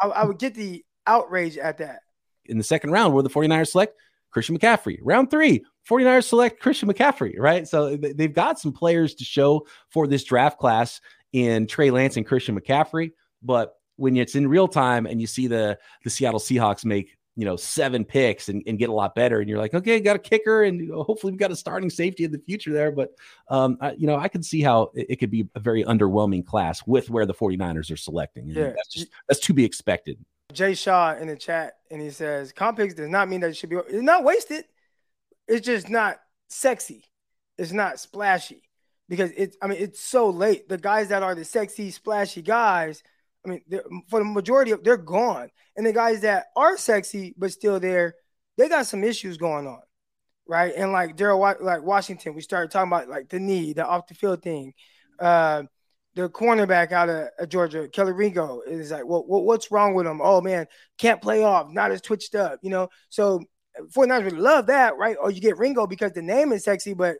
[0.00, 2.00] I, I would get the outrage at that.
[2.46, 3.96] In the second round, where the 49ers select
[4.30, 4.98] Christian McCaffrey.
[5.02, 7.66] Round three, 49ers select Christian McCaffrey, right?
[7.66, 11.00] So they've got some players to show for this draft class
[11.32, 15.46] in Trey Lance and Christian McCaffrey, but when it's in real time and you see
[15.46, 19.40] the the Seattle Seahawks make you know seven picks and, and get a lot better.
[19.40, 22.32] And you're like okay got a kicker and hopefully we've got a starting safety in
[22.32, 22.92] the future there.
[22.92, 23.10] But
[23.48, 26.44] um I, you know i can see how it, it, could be a very underwhelming
[26.44, 28.48] class with where the 49ers are selecting.
[28.48, 28.72] Yeah.
[28.76, 30.18] that's just that's to be expected.
[30.52, 33.56] Jay shaw in the chat and he says comp picks does not mean that it
[33.56, 34.64] should be it's not wasted.
[35.46, 37.04] It's just not sexy.
[37.58, 38.62] It's not splashy.
[39.08, 40.68] Because it's i mean it's so late.
[40.68, 43.02] The guys that are the sexy splashy guys
[43.44, 43.62] I mean,
[44.08, 48.14] for the majority of they're gone, and the guys that are sexy but still there,
[48.58, 49.80] they got some issues going on,
[50.46, 50.74] right?
[50.76, 54.14] And like Daryl, like Washington, we started talking about like the knee, the off the
[54.14, 54.74] field thing.
[55.18, 55.64] Uh,
[56.14, 60.20] the cornerback out of, of Georgia, Kelee Ringo, is like, well, what's wrong with him?
[60.22, 60.66] Oh man,
[60.98, 62.88] can't play off, not as twitched up, you know.
[63.08, 63.44] So
[63.92, 65.16] 49ers would love that, right?
[65.20, 67.16] Or you get Ringo because the name is sexy, but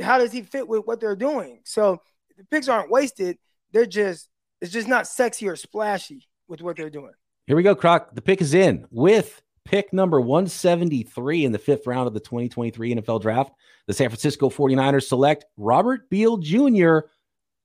[0.00, 1.60] how does he fit with what they're doing?
[1.64, 2.00] So
[2.36, 3.38] the picks aren't wasted.
[3.72, 4.28] They're just
[4.62, 7.12] it's just not sexy or splashy with what they're doing.
[7.46, 8.14] Here we go, Croc.
[8.14, 12.94] The pick is in with pick number 173 in the fifth round of the 2023
[12.94, 13.52] NFL draft.
[13.88, 17.00] The San Francisco 49ers select Robert Beal Jr.,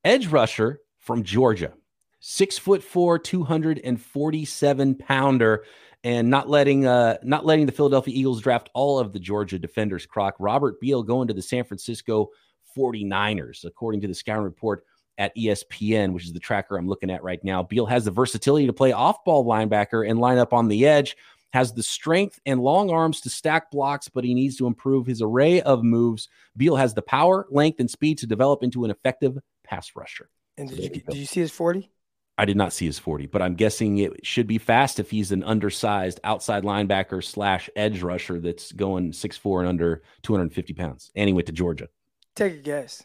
[0.04, 1.72] edge rusher from Georgia.
[2.18, 5.64] Six foot four, 247 pounder
[6.02, 10.06] and not letting uh not letting the Philadelphia Eagles draft all of the Georgia defenders
[10.06, 12.28] croc Robert Beal going to the San Francisco
[12.76, 14.84] 49ers according to the scouting report
[15.18, 18.66] at ESPN which is the tracker I'm looking at right now Beal has the versatility
[18.66, 21.16] to play off-ball linebacker and line up on the edge
[21.52, 25.20] has the strength and long arms to stack blocks but he needs to improve his
[25.20, 29.38] array of moves Beal has the power length and speed to develop into an effective
[29.64, 31.90] pass rusher and did you, did you see his 40
[32.38, 35.32] I did not see his 40, but I'm guessing it should be fast if he's
[35.32, 41.10] an undersized outside linebacker slash edge rusher that's going six four and under 250 pounds.
[41.16, 41.88] And he went to Georgia.
[42.36, 43.02] Take a guess.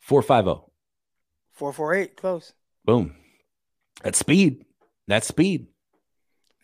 [0.00, 0.67] 450.
[1.58, 2.52] 448, close.
[2.84, 3.14] Boom.
[4.02, 4.64] That's speed.
[5.06, 5.66] That's speed.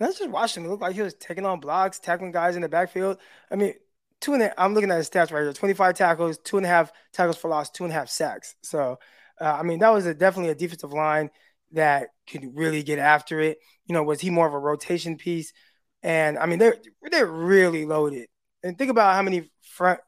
[0.01, 0.65] Let's just watch him.
[0.65, 3.19] It looked like he was taking on blocks, tackling guys in the backfield.
[3.51, 3.75] I mean,
[4.21, 6.69] two and a, I'm looking at his stats right here 25 tackles, two and a
[6.69, 8.55] half tackles for loss, two and a half sacks.
[8.63, 8.99] So,
[9.41, 11.31] uh, I mean, that was a, definitely a defensive line
[11.73, 13.59] that could really get after it.
[13.87, 15.53] You know, was he more of a rotation piece?
[16.03, 16.77] And I mean, they're
[17.11, 18.29] they're really loaded.
[18.63, 20.01] And think about how many front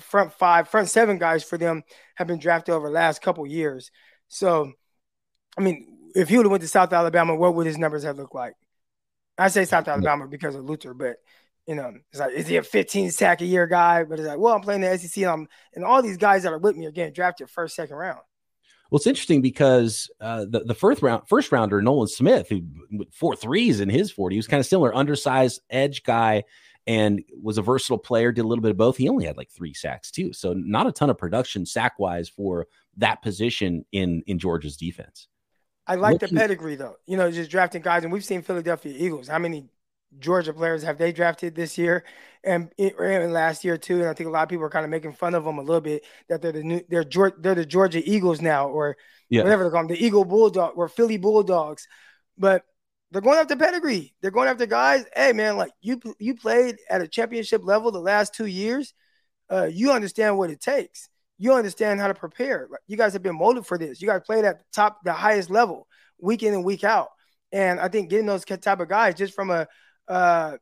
[0.00, 1.82] front five, front seven guys for them
[2.14, 3.90] have been drafted over the last couple years.
[4.28, 4.72] So,
[5.56, 8.16] I mean, if he would have went to South Alabama, what would his numbers have
[8.16, 8.54] looked like?
[9.38, 11.16] I say South Alabama because of Luther, but
[11.66, 14.04] you know, it's like, is he a 15 sack a year guy?
[14.04, 16.52] But it's like, well, I'm playing the SEC, and, I'm, and all these guys that
[16.52, 18.20] are with me are getting drafted first, second round.
[18.90, 22.62] Well, it's interesting because uh, the the first round first rounder Nolan Smith, who
[23.12, 26.44] four threes in his forty, he was kind of similar, undersized edge guy,
[26.86, 28.30] and was a versatile player.
[28.30, 28.96] Did a little bit of both.
[28.96, 32.28] He only had like three sacks too, so not a ton of production sack wise
[32.28, 35.28] for that position in in Georgia's defense.
[35.86, 36.96] I like the pedigree though.
[37.06, 39.28] You know, just drafting guys, and we've seen Philadelphia Eagles.
[39.28, 39.68] How many
[40.18, 42.04] Georgia players have they drafted this year
[42.42, 44.00] and, and last year too?
[44.00, 45.62] And I think a lot of people are kind of making fun of them a
[45.62, 47.04] little bit that they're the new they're
[47.38, 48.96] they're the Georgia Eagles now or
[49.28, 49.42] yeah.
[49.42, 51.86] whatever they're called, the Eagle Bulldog or Philly Bulldogs.
[52.36, 52.64] But
[53.12, 54.14] they're going after pedigree.
[54.20, 55.04] They're going after guys.
[55.14, 58.92] Hey man, like you you played at a championship level the last two years.
[59.48, 61.08] Uh, you understand what it takes.
[61.38, 62.68] You understand how to prepare.
[62.86, 64.00] You guys have been molded for this.
[64.00, 65.86] You guys played at the top, the highest level,
[66.18, 67.08] week in and week out.
[67.52, 69.66] And I think getting those type of guys just from a
[70.08, 70.56] uh,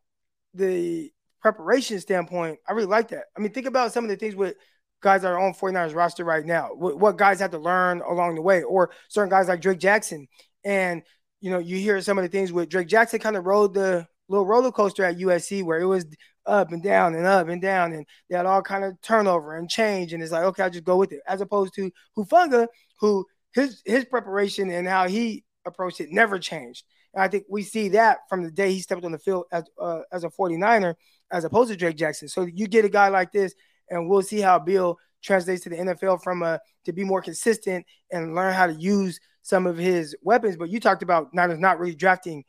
[0.54, 3.24] the preparation standpoint, I really like that.
[3.36, 4.56] I mean, think about some of the things with
[5.02, 8.34] guys that are on 49ers roster right now, what, what guys have to learn along
[8.34, 10.26] the way, or certain guys like Drake Jackson.
[10.64, 11.02] And,
[11.40, 14.06] you know, you hear some of the things with Drake Jackson kind of rode the
[14.28, 16.06] little roller coaster at USC where it was
[16.46, 19.68] up and down and up and down, and they had all kind of turnover and
[19.68, 20.12] change.
[20.12, 21.20] And it's like, okay, I'll just go with it.
[21.26, 22.66] As opposed to Hufanga,
[23.00, 26.84] who his his preparation and how he approached it never changed.
[27.14, 29.64] And I think we see that from the day he stepped on the field as
[29.80, 30.94] uh, as a 49er,
[31.30, 32.28] as opposed to Drake Jackson.
[32.28, 33.54] So you get a guy like this,
[33.88, 37.86] and we'll see how Bill translates to the NFL from a to be more consistent
[38.12, 40.56] and learn how to use some of his weapons.
[40.56, 42.44] But you talked about Niners not really drafting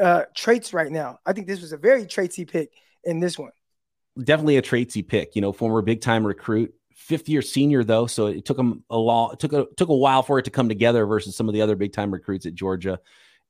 [0.00, 1.18] uh, traits right now.
[1.24, 2.70] I think this was a very traitsy pick
[3.04, 3.52] in this one.
[4.22, 5.36] Definitely a traitsy pick.
[5.36, 8.96] You know, former big time recruit, fifth year senior though, so it took him a
[8.96, 11.62] long took a took a while for it to come together versus some of the
[11.62, 12.98] other big time recruits at Georgia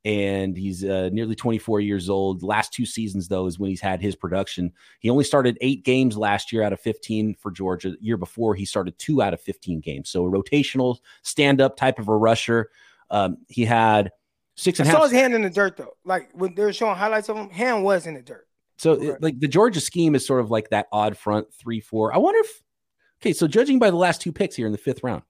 [0.05, 2.43] and he's uh, nearly 24 years old.
[2.43, 4.73] Last two seasons, though, is when he's had his production.
[5.01, 7.91] He only started eight games last year out of 15 for Georgia.
[7.91, 10.09] The year before, he started two out of 15 games.
[10.09, 12.71] So, a rotational stand up type of a rusher.
[13.11, 14.11] Um, he had
[14.57, 15.97] six I saw his hand in the dirt, though.
[16.05, 18.48] Like when they were showing highlights of him, hand was in the dirt.
[18.79, 22.15] So, it, like the Georgia scheme is sort of like that odd front three, four.
[22.15, 22.63] I wonder if,
[23.21, 25.23] okay, so judging by the last two picks here in the fifth round,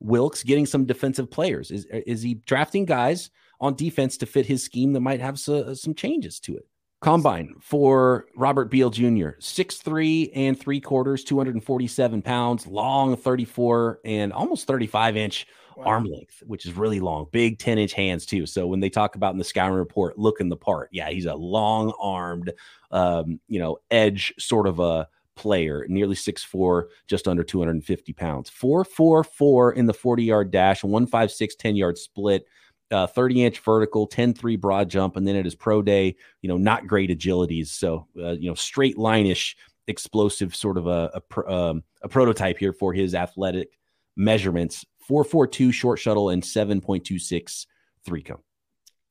[0.00, 1.70] Wilks getting some defensive players.
[1.70, 3.30] Is, is he drafting guys?
[3.60, 6.66] on defense to fit his scheme that might have so, uh, some changes to it.
[7.00, 9.30] Combine for Robert Beal Jr.
[9.38, 15.46] Six three and three quarters, 247 pounds, long 34 and almost 35 inch
[15.80, 15.86] wow.
[15.86, 17.26] arm length, which is really long.
[17.32, 18.46] Big 10 inch hands, too.
[18.46, 21.34] So when they talk about in the scouting report, looking the part, yeah, he's a
[21.34, 22.52] long armed,
[22.90, 28.50] um, you know, edge sort of a player, nearly six four, just under 250 pounds.
[28.50, 32.46] 444 in the 40 yard dash, 156 10 yard split
[32.90, 36.48] uh, 30 inch vertical, 10 3 broad jump, and then at his pro day, you
[36.48, 37.68] know, not great agilities.
[37.68, 42.58] So, uh, you know, straight line ish, explosive sort of a, a, um, a prototype
[42.58, 43.78] here for his athletic
[44.16, 47.66] measurements 442 short shuttle, and 7.26
[48.04, 48.38] three cone.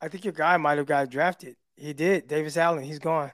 [0.02, 1.56] I think your guy might have got drafted.
[1.76, 2.28] He did.
[2.28, 3.32] Davis Allen, he's gone.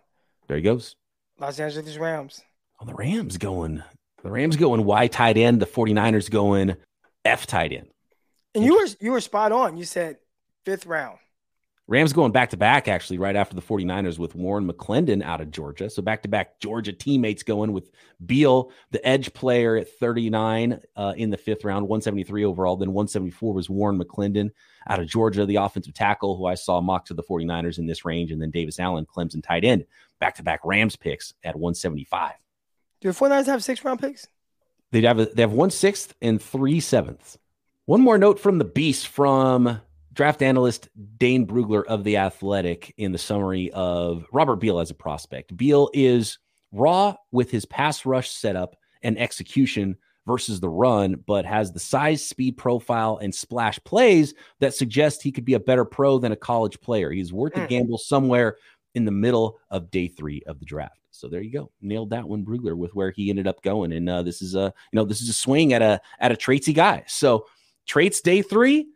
[0.47, 0.95] There he goes.
[1.39, 2.41] Los Angeles Rams.
[2.79, 3.83] Oh, the Rams going.
[4.23, 5.61] The Rams going Y tight end.
[5.61, 6.75] The 49ers going
[7.23, 7.87] F tight end.
[8.53, 9.77] And you were you were spot on.
[9.77, 10.17] You said
[10.63, 11.19] fifth round.
[11.87, 15.51] Rams going back to back, actually, right after the 49ers with Warren McClendon out of
[15.51, 15.87] Georgia.
[15.87, 17.91] So back to back Georgia teammates going with
[18.25, 22.75] Beal, the edge player at 39 uh, in the fifth round, 173 overall.
[22.75, 24.49] Then 174 was Warren McClendon
[24.87, 28.03] out of Georgia, the offensive tackle who I saw mock to the 49ers in this
[28.03, 28.31] range.
[28.31, 29.85] And then Davis Allen, Clemson tight end,
[30.19, 32.33] back to back Rams picks at 175.
[33.01, 34.27] Do the 49ers have six round picks?
[34.91, 37.37] They have a, they have one sixth and three sevenths.
[37.85, 39.81] One more note from the beast from
[40.15, 44.95] draft analyst Dane Brugler of The Athletic in the summary of Robert Beal as a
[44.95, 45.56] prospect.
[45.56, 46.39] Beal is
[46.71, 52.25] raw with his pass rush setup and execution versus the run, but has the size,
[52.25, 56.38] speed profile, and splash plays that suggest he could be a better pro than a
[56.38, 57.12] college player.
[57.12, 57.65] He's worth mm.
[57.65, 58.58] a gamble somewhere
[58.95, 60.99] in the middle of day three of the draft.
[61.12, 63.93] So there you go, nailed that one, Brugler, with where he ended up going.
[63.93, 66.36] And uh, this is a you know this is a swing at a at a
[66.36, 67.04] traitsy guy.
[67.08, 67.45] So
[67.86, 68.88] traits day three,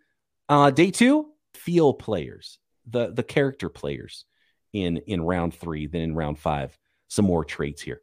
[0.50, 4.26] uh, day two, feel players, the the character players
[4.74, 8.02] in in round three, then in round five, some more traits here.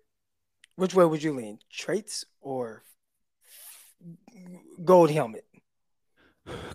[0.77, 1.59] Which way would you lean?
[1.71, 2.83] Traits or
[4.85, 5.45] gold helmet?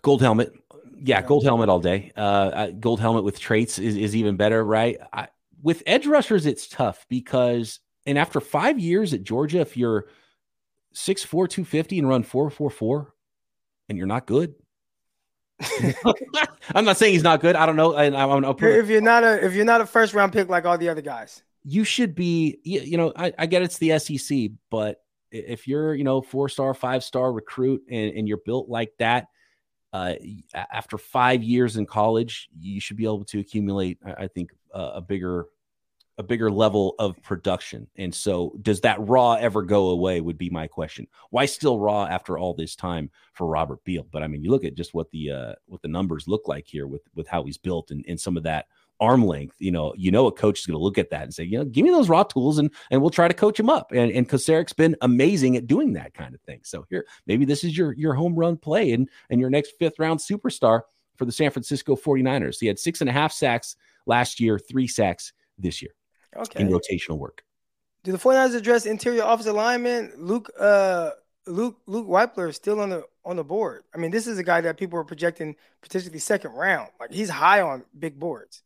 [0.01, 0.53] Gold helmet.
[1.03, 2.11] Yeah, gold helmet all day.
[2.15, 4.97] Uh, gold helmet with traits is, is even better, right?
[5.13, 5.29] I,
[5.61, 10.07] with edge rushers, it's tough because, and after five years at Georgia, if you're
[10.95, 13.13] 6'4, 250 and run 444
[13.89, 14.53] and you're not good,
[16.75, 17.55] I'm not saying he's not good.
[17.55, 17.93] I don't know.
[17.93, 20.65] I, I'm, I'm, if you're not a if you're not a first round pick like
[20.65, 22.59] all the other guys, you should be.
[22.63, 26.73] You know, I, I get it's the SEC, but if you're you know four star,
[26.73, 29.27] five star recruit, and, and you're built like that,
[29.93, 30.15] uh,
[30.53, 33.99] after five years in college, you should be able to accumulate.
[34.05, 35.45] I, I think uh, a bigger
[36.17, 37.87] a bigger level of production.
[37.97, 40.21] And so, does that raw ever go away?
[40.21, 41.07] Would be my question.
[41.29, 44.05] Why still raw after all this time for Robert Beal?
[44.11, 46.67] But I mean, you look at just what the uh, what the numbers look like
[46.67, 48.67] here with with how he's built and, and some of that
[48.99, 49.55] arm length.
[49.59, 51.57] You know, you know, a coach is going to look at that and say, you
[51.57, 53.91] know, give me those raw tools and and we'll try to coach him up.
[53.91, 56.59] And and Kocurek's been amazing at doing that kind of thing.
[56.63, 59.97] So here, maybe this is your your home run play and and your next fifth
[59.97, 60.81] round superstar
[61.17, 62.59] for the San Francisco 49ers.
[62.59, 65.91] He had six and a half sacks last year, three sacks this year
[66.35, 66.61] okay.
[66.61, 67.43] in rotational work.
[68.03, 71.11] Do the 49ers address interior offensive lineman Luke uh
[71.47, 73.83] Luke Luke Wypler is still on the on the board.
[73.93, 76.89] I mean, this is a guy that people are projecting potentially second round.
[76.99, 78.63] Like he's high on big boards.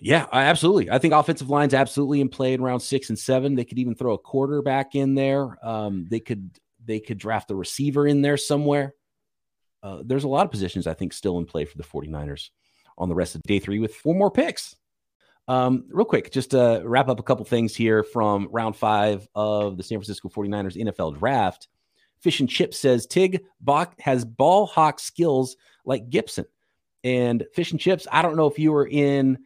[0.00, 0.90] Yeah, absolutely.
[0.90, 3.54] I think offensive line's absolutely in play in round six and seven.
[3.54, 5.56] They could even throw a quarterback in there.
[5.64, 6.50] Um, they could
[6.84, 8.94] they could draft a receiver in there somewhere.
[9.82, 12.50] Uh, there's a lot of positions I think still in play for the 49ers
[12.98, 14.76] on the rest of day three with four more picks.
[15.48, 19.76] Um, real quick, just to wrap up a couple things here from round five of
[19.76, 21.68] the San Francisco 49ers NFL draft.
[22.20, 26.44] Fish and Chip says Tig Bach has ball hawk skills like Gipson.
[27.02, 29.38] And Fish and Chips, I don't know if you were in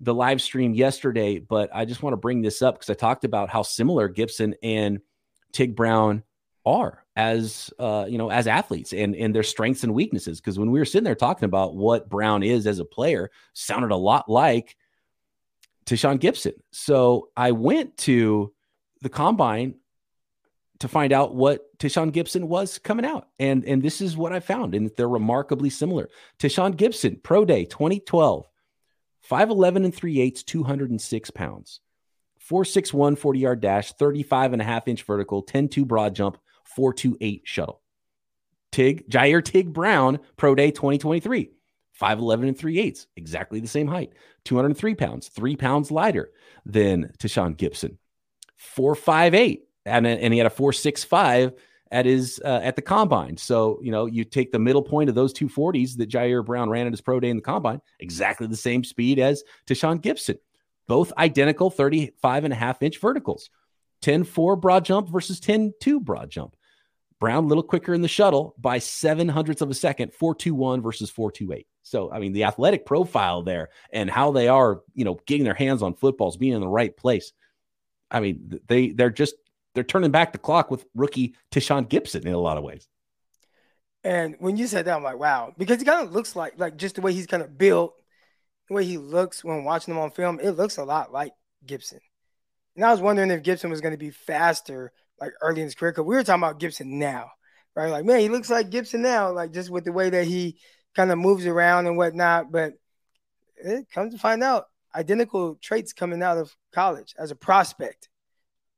[0.00, 3.24] the live stream yesterday, but I just want to bring this up because I talked
[3.24, 5.00] about how similar Gipson and
[5.52, 6.22] Tig Brown
[6.66, 10.40] are as uh, you know as athletes and and their strengths and weaknesses.
[10.40, 13.90] Because when we were sitting there talking about what Brown is as a player, sounded
[13.90, 14.76] a lot like
[15.86, 16.54] Tashaun Gipson.
[16.72, 18.52] So I went to
[19.02, 19.74] the combine
[20.80, 23.28] to find out what Tashaun Gipson was coming out.
[23.38, 24.74] And, and this is what I found.
[24.74, 26.08] And they're remarkably similar.
[26.38, 28.46] Tashaun Gipson, Pro Day 2012,
[29.30, 31.80] 5'11 and 3 eighths, 206 pounds,
[32.50, 36.38] 4'6'1, 40 yard dash, 35 and a half inch vertical, 10 2 broad jump,
[36.76, 37.80] 4'2'8 shuttle.
[38.72, 41.50] Tig, Ji'Ayir Tig Brown, Pro Day 2023,
[42.00, 44.12] 5'11 and 3 eighths, exactly the same height,
[44.44, 46.30] 203 pounds, three pounds lighter
[46.66, 47.98] than Tashaun Gipson,
[48.76, 51.54] 4'5'8, and, and he had a 4'6'5
[51.90, 53.36] at his uh, at the combine.
[53.36, 56.68] So, you know, you take the middle point of those two 40s that Ji'Ayir Brown
[56.68, 60.38] ran at his pro day in the combine, exactly the same speed as Tashaun Gipson,
[60.88, 63.48] both identical 35 and a half inch verticals,
[64.02, 66.56] 10 4 broad jump versus 10 2 broad jump.
[67.20, 71.10] Brown a little quicker in the shuttle by seven hundredths of a second, 421 versus
[71.10, 71.66] 428.
[71.84, 75.54] So, I mean, the athletic profile there and how they are, you know, getting their
[75.54, 77.32] hands on footballs, being in the right place.
[78.10, 79.34] I mean, they they're just
[79.74, 82.88] they're turning back the clock with rookie Tashaun Gipson in a lot of ways.
[84.02, 86.76] And when you said that, I'm like, wow, because he kind of looks like like
[86.76, 87.94] just the way he's kind of built,
[88.68, 91.32] the way he looks when watching him on film, it looks a lot like
[91.66, 92.00] Gipson.
[92.76, 95.74] And I was wondering if Gipson was going to be faster like early in his
[95.74, 97.30] career because we were talking about Gipson now
[97.74, 97.90] right?
[97.90, 100.58] Like, man, he looks like Gipson now, like just with the way that he
[100.94, 102.50] kind of moves around and whatnot.
[102.50, 102.74] But
[103.56, 108.08] it comes to find out, identical traits coming out of college as a prospect.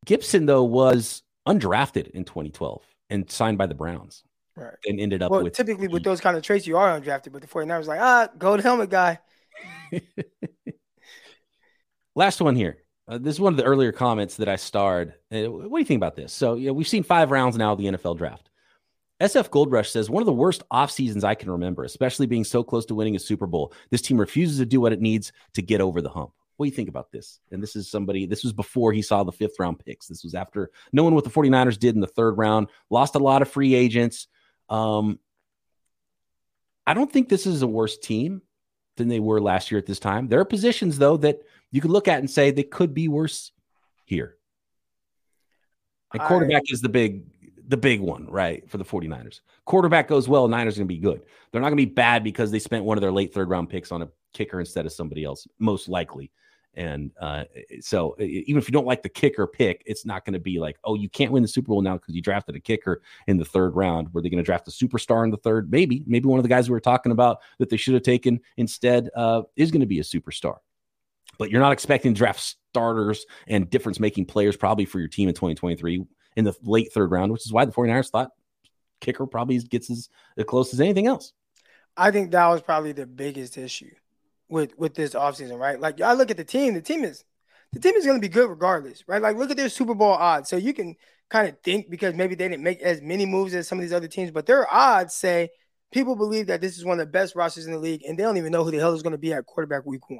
[0.06, 4.22] Gipson, though, was undrafted in 2012 and signed by the Browns.
[4.56, 4.74] Right.
[4.86, 7.42] And ended up well, with typically with those kind of traits, you are undrafted, but
[7.42, 9.18] the 49ers was like, ah, gold helmet guy.
[12.14, 12.78] Last one here.
[13.08, 15.14] Uh, this is one of the earlier comments that I starred.
[15.30, 16.32] Uh, what do you think about this?
[16.32, 18.48] So, you know, we've seen five rounds now of the NFL draft.
[19.20, 22.44] SF Gold Rush says one of the worst off seasons I can remember, especially being
[22.44, 23.72] so close to winning a Super Bowl.
[23.90, 26.32] This team refuses to do what it needs to get over the hump.
[26.56, 27.40] What do you think about this?
[27.50, 30.06] And this is somebody, this was before he saw the fifth round picks.
[30.06, 33.42] This was after knowing what the 49ers did in the third round, lost a lot
[33.42, 34.28] of free agents.
[34.68, 35.18] Um,
[36.86, 38.42] I don't think this is a worse team
[38.96, 40.28] than they were last year at this time.
[40.28, 41.40] There are positions, though, that
[41.70, 43.52] you could look at and say they could be worse
[44.04, 44.36] here.
[46.12, 47.24] And quarterback I, is the big
[47.68, 49.40] the big one, right, for the 49ers.
[49.64, 51.22] Quarterback goes well, Niners going to be good.
[51.50, 53.68] They're not going to be bad because they spent one of their late third round
[53.68, 56.30] picks on a kicker instead of somebody else, most likely.
[56.74, 57.44] And uh,
[57.80, 60.76] so, even if you don't like the kicker pick, it's not going to be like,
[60.84, 63.46] oh, you can't win the Super Bowl now because you drafted a kicker in the
[63.46, 64.12] third round.
[64.12, 65.70] Were they going to draft a superstar in the third?
[65.70, 68.40] Maybe, maybe one of the guys we were talking about that they should have taken
[68.58, 70.58] instead uh, is going to be a superstar.
[71.38, 75.34] But you're not expecting draft starters and difference making players probably for your team in
[75.34, 76.04] 2023
[76.36, 78.30] in the late third round, which is why the 49ers thought
[79.00, 81.32] kicker probably gets as, as close as anything else.
[81.96, 83.90] I think that was probably the biggest issue
[84.48, 85.80] with with this offseason, right?
[85.80, 87.24] Like I look at the team, the team is
[87.72, 89.20] the team is going to be good regardless, right?
[89.20, 90.48] Like look at their Super Bowl odds.
[90.48, 90.94] So you can
[91.30, 93.92] kind of think because maybe they didn't make as many moves as some of these
[93.92, 95.48] other teams, but their odds say
[95.92, 98.22] people believe that this is one of the best rosters in the league and they
[98.22, 100.18] don't even know who the hell is going to be at quarterback week 1.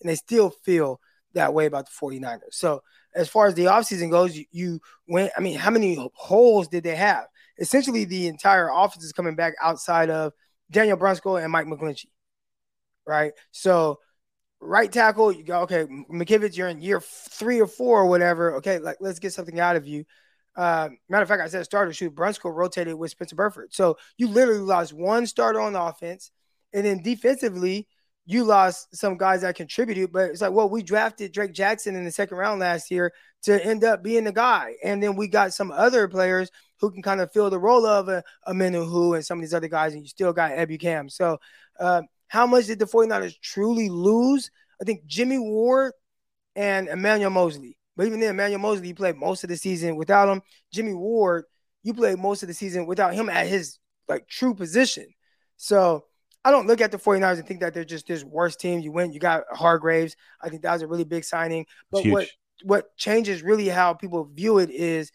[0.00, 1.00] And they still feel
[1.36, 2.52] that way about the 49ers.
[2.52, 2.82] So
[3.14, 6.84] as far as the offseason goes, you, you went, I mean, how many holes did
[6.84, 7.26] they have?
[7.58, 10.32] Essentially, the entire offense is coming back outside of
[10.70, 12.10] Daniel Brunskill and Mike McGlinchey,
[13.06, 13.32] right?
[13.52, 13.98] So
[14.60, 18.56] right tackle, you go, okay, McKivitz, you're in year three or four or whatever.
[18.56, 20.04] Okay, like let's get something out of you.
[20.56, 22.14] Uh, matter of fact, I said starter shoot.
[22.14, 23.74] Brunskill rotated with Spencer Burford.
[23.74, 26.30] So you literally lost one starter on offense.
[26.72, 27.86] And then defensively,
[28.26, 32.04] you lost some guys that contributed, but it's like, well, we drafted Drake Jackson in
[32.04, 33.12] the second round last year
[33.44, 34.74] to end up being the guy.
[34.82, 36.50] And then we got some other players
[36.80, 39.54] who can kind of fill the role of a, a Omenihu and some of these
[39.54, 41.10] other guys, and you still got Ebukam.
[41.10, 41.38] So,
[41.78, 44.50] uh, how much did the 49ers truly lose?
[44.80, 45.92] I think Jimmy Ward
[46.56, 47.78] and Emmanuel Moseley.
[47.96, 50.42] But even then, Emmanuel Moseley, you played most of the season without him.
[50.72, 51.44] Jimmy Ward,
[51.84, 55.06] you played most of the season without him at his like true position.
[55.56, 56.04] So
[56.46, 58.78] I don't look at the 49ers and think that they're just this worst team.
[58.78, 60.14] You win, you got Hargreaves.
[60.40, 61.66] I think that was a really big signing.
[61.90, 62.28] But what
[62.62, 65.10] what changes really how people view it is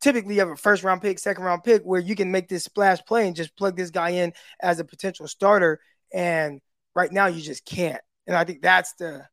[0.00, 2.64] typically you have a first round pick, second round pick where you can make this
[2.64, 5.78] splash play and just plug this guy in as a potential starter.
[6.10, 6.62] And
[6.94, 8.00] right now you just can't.
[8.26, 9.26] And I think that's the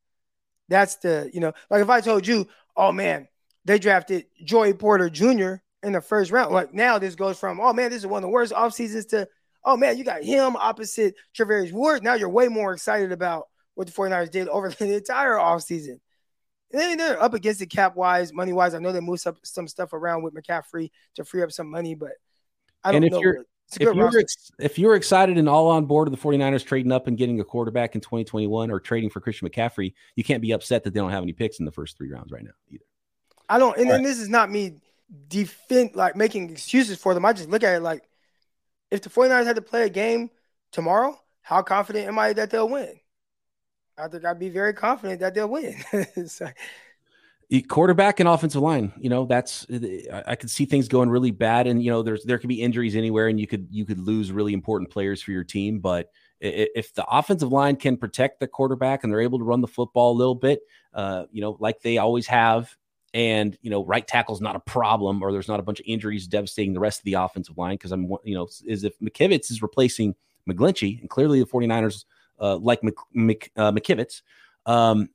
[0.68, 3.30] that's the, you know, like if I told you, oh man,
[3.64, 5.56] they drafted Joey Porter Jr.
[5.84, 6.54] in the first round.
[6.54, 9.06] Like now this goes from, oh man, this is one of the worst off seasons
[9.06, 9.26] to
[9.66, 12.04] oh man, you got him opposite Charvarius Ward.
[12.04, 16.00] Now you're way more excited about what the 49ers did over the entire offseason.
[16.72, 18.74] And then they're up against it cap wise, money wise.
[18.74, 21.94] I know they moved some, some stuff around with McCaffrey to free up some money,
[21.94, 22.14] but
[22.84, 23.22] I don't and if know.
[23.22, 23.46] You're,
[23.80, 27.08] if you're, ex- if you're excited and all on board of the 49ers trading up
[27.08, 30.84] and getting a quarterback in 2021 or trading for Christian McCaffrey, you can't be upset
[30.84, 32.86] that they don't have any picks in the first three rounds right now either.
[33.50, 34.76] I don't, and, and this is not me
[35.28, 37.26] defend like making excuses for them.
[37.26, 38.04] I just look at it like
[38.94, 40.30] if the 49ers had to play a game
[40.72, 43.00] tomorrow, how confident am I that they'll win?
[43.98, 45.76] I think I'd be very confident that they'll win.
[46.28, 46.48] so,
[47.68, 49.68] quarterback and offensive line you know that's
[50.26, 52.96] i could see things going really bad and you know there's there could be injuries
[52.96, 56.96] anywhere and you could you could lose really important players for your team but if
[56.96, 60.18] the offensive line can protect the quarterback and they're able to run the football a
[60.18, 60.62] little bit
[60.96, 62.76] uh, you know like they always have
[63.14, 65.86] and you know right tackle is not a problem or there's not a bunch of
[65.88, 69.52] injuries devastating the rest of the offensive line because i'm you know is if mckivitz
[69.52, 70.16] is replacing
[70.50, 72.06] mcglinchey and clearly the 49ers
[72.40, 74.22] uh, like Mc, Mc, uh, mckivitz
[74.66, 75.10] um,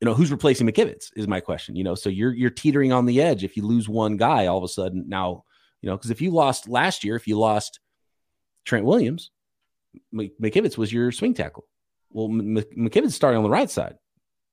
[0.00, 1.94] you know who's replacing mckivitz is my question you know?
[1.94, 4.68] So you're you're teetering on the edge if you lose one guy all of a
[4.68, 5.44] sudden now
[5.82, 5.96] you know?
[5.96, 7.80] Because if you lost last year if you lost
[8.64, 9.30] trent williams
[10.14, 11.66] mckivitz was your swing tackle.
[12.10, 13.96] Well mckivitz starting on the right side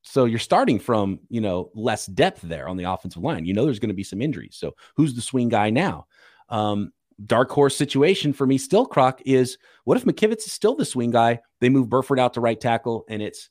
[0.08, 3.46] so you're starting from, you know, less depth there on the offensive line.
[3.46, 4.56] You know, there's going to be some injuries.
[4.58, 6.08] So who's the swing guy now?
[6.50, 6.92] Um,
[7.26, 11.12] dark horse situation for me still, Croc, is what if McKivitz is still the swing
[11.12, 11.40] guy?
[11.60, 13.50] They move Burford out to right tackle and it's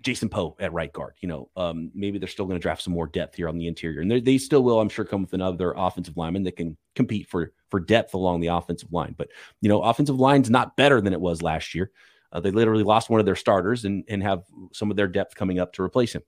[0.00, 1.14] Jason Poe at right guard.
[1.20, 3.66] You know, um, maybe they're still going to draft some more depth here on the
[3.66, 4.00] interior.
[4.00, 7.52] And they still will, I'm sure, come with another offensive lineman that can compete for
[7.68, 9.14] for depth along the offensive line.
[9.16, 9.28] But
[9.60, 11.90] you know, offensive line's not better than it was last year.
[12.32, 15.34] Uh, they literally lost one of their starters and and have some of their depth
[15.34, 16.22] coming up to replace him.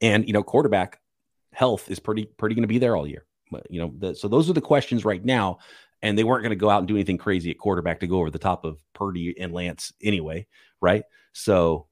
[0.00, 1.00] And you know, quarterback
[1.52, 3.26] health is pretty pretty going to be there all year.
[3.50, 5.58] But, you know, the, so those are the questions right now.
[6.02, 8.18] And they weren't going to go out and do anything crazy at quarterback to go
[8.18, 10.46] over the top of Purdy and Lance anyway,
[10.82, 11.04] right?
[11.32, 11.86] So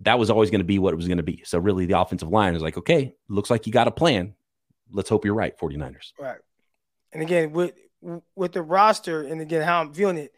[0.00, 1.42] that was always going to be what it was going to be.
[1.44, 4.34] So really, the offensive line is like, okay, looks like you got a plan.
[4.90, 6.12] Let's hope you're right, 49ers.
[6.18, 6.38] Right.
[7.12, 7.74] And again, with
[8.34, 10.32] with the roster, and again how I'm viewing it,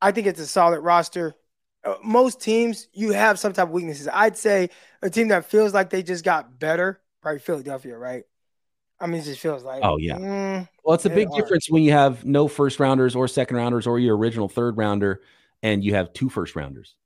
[0.00, 1.34] I think it's a solid roster.
[1.86, 4.08] Uh, most teams, you have some type of weaknesses.
[4.12, 4.70] I'd say
[5.02, 8.24] a team that feels like they just got better, probably Philadelphia, right?
[8.98, 9.84] I mean, it just feels like.
[9.84, 10.16] Oh yeah.
[10.16, 11.40] Mm, well, it's a big are.
[11.40, 15.20] difference when you have no first rounders or second rounders or your original third rounder,
[15.62, 16.96] and you have two first rounders.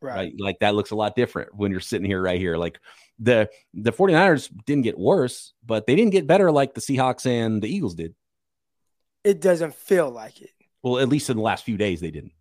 [0.00, 0.14] Right.
[0.14, 0.34] right.
[0.38, 2.56] Like that looks a lot different when you're sitting here right here.
[2.56, 2.80] Like
[3.18, 7.60] the the 49ers didn't get worse, but they didn't get better like the Seahawks and
[7.62, 8.14] the Eagles did.
[9.24, 10.50] It doesn't feel like it.
[10.82, 12.32] Well, at least in the last few days they didn't.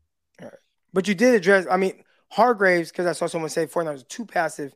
[0.93, 4.25] But you did address, I mean, Hargreaves, because I saw someone say 49ers was too
[4.25, 4.73] passive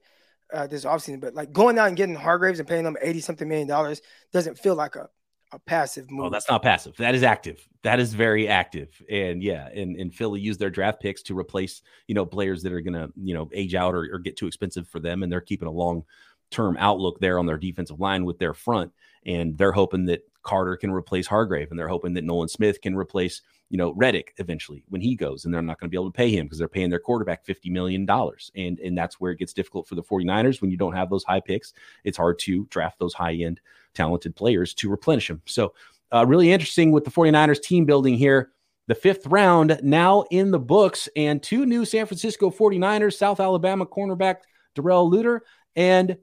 [0.53, 3.47] uh, this offseason, but like going out and getting Hargreaves and paying them 80 something
[3.47, 4.01] million dollars
[4.31, 5.09] doesn't feel like a,
[5.51, 6.25] a passive move.
[6.25, 6.95] Oh, that's not passive.
[6.97, 7.67] That is active.
[7.83, 8.89] That is very active.
[9.09, 12.73] And yeah, and, and Philly used their draft picks to replace, you know, players that
[12.73, 15.23] are going to, you know, age out or, or get too expensive for them.
[15.23, 16.03] And they're keeping a long
[16.51, 18.91] term outlook there on their defensive line with their front.
[19.25, 22.95] And they're hoping that Carter can replace Hargrave, and they're hoping that Nolan Smith can
[22.95, 23.41] replace,
[23.73, 26.15] you know, Reddick eventually when he goes, and they're not going to be able to
[26.15, 28.07] pay him because they're paying their quarterback $50 million.
[28.55, 31.23] And, and that's where it gets difficult for the 49ers when you don't have those
[31.23, 31.73] high picks.
[32.03, 33.59] It's hard to draft those high end
[33.95, 35.41] talented players to replenish them.
[35.45, 35.73] So,
[36.11, 38.51] uh, really interesting with the 49ers team building here.
[38.85, 43.87] The fifth round now in the books, and two new San Francisco 49ers, South Alabama
[43.87, 44.41] cornerback
[44.75, 45.39] Darrell Luter,
[45.75, 46.15] and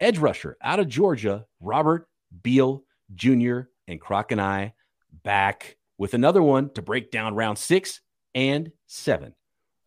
[0.00, 2.08] edge rusher out of Georgia, Robert
[2.42, 2.82] Beal
[3.14, 4.74] Jr., and Croc and I
[5.22, 8.00] back with another one to break down round six
[8.34, 9.34] and seven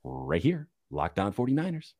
[0.04, 1.94] right here, Locked On 49ers.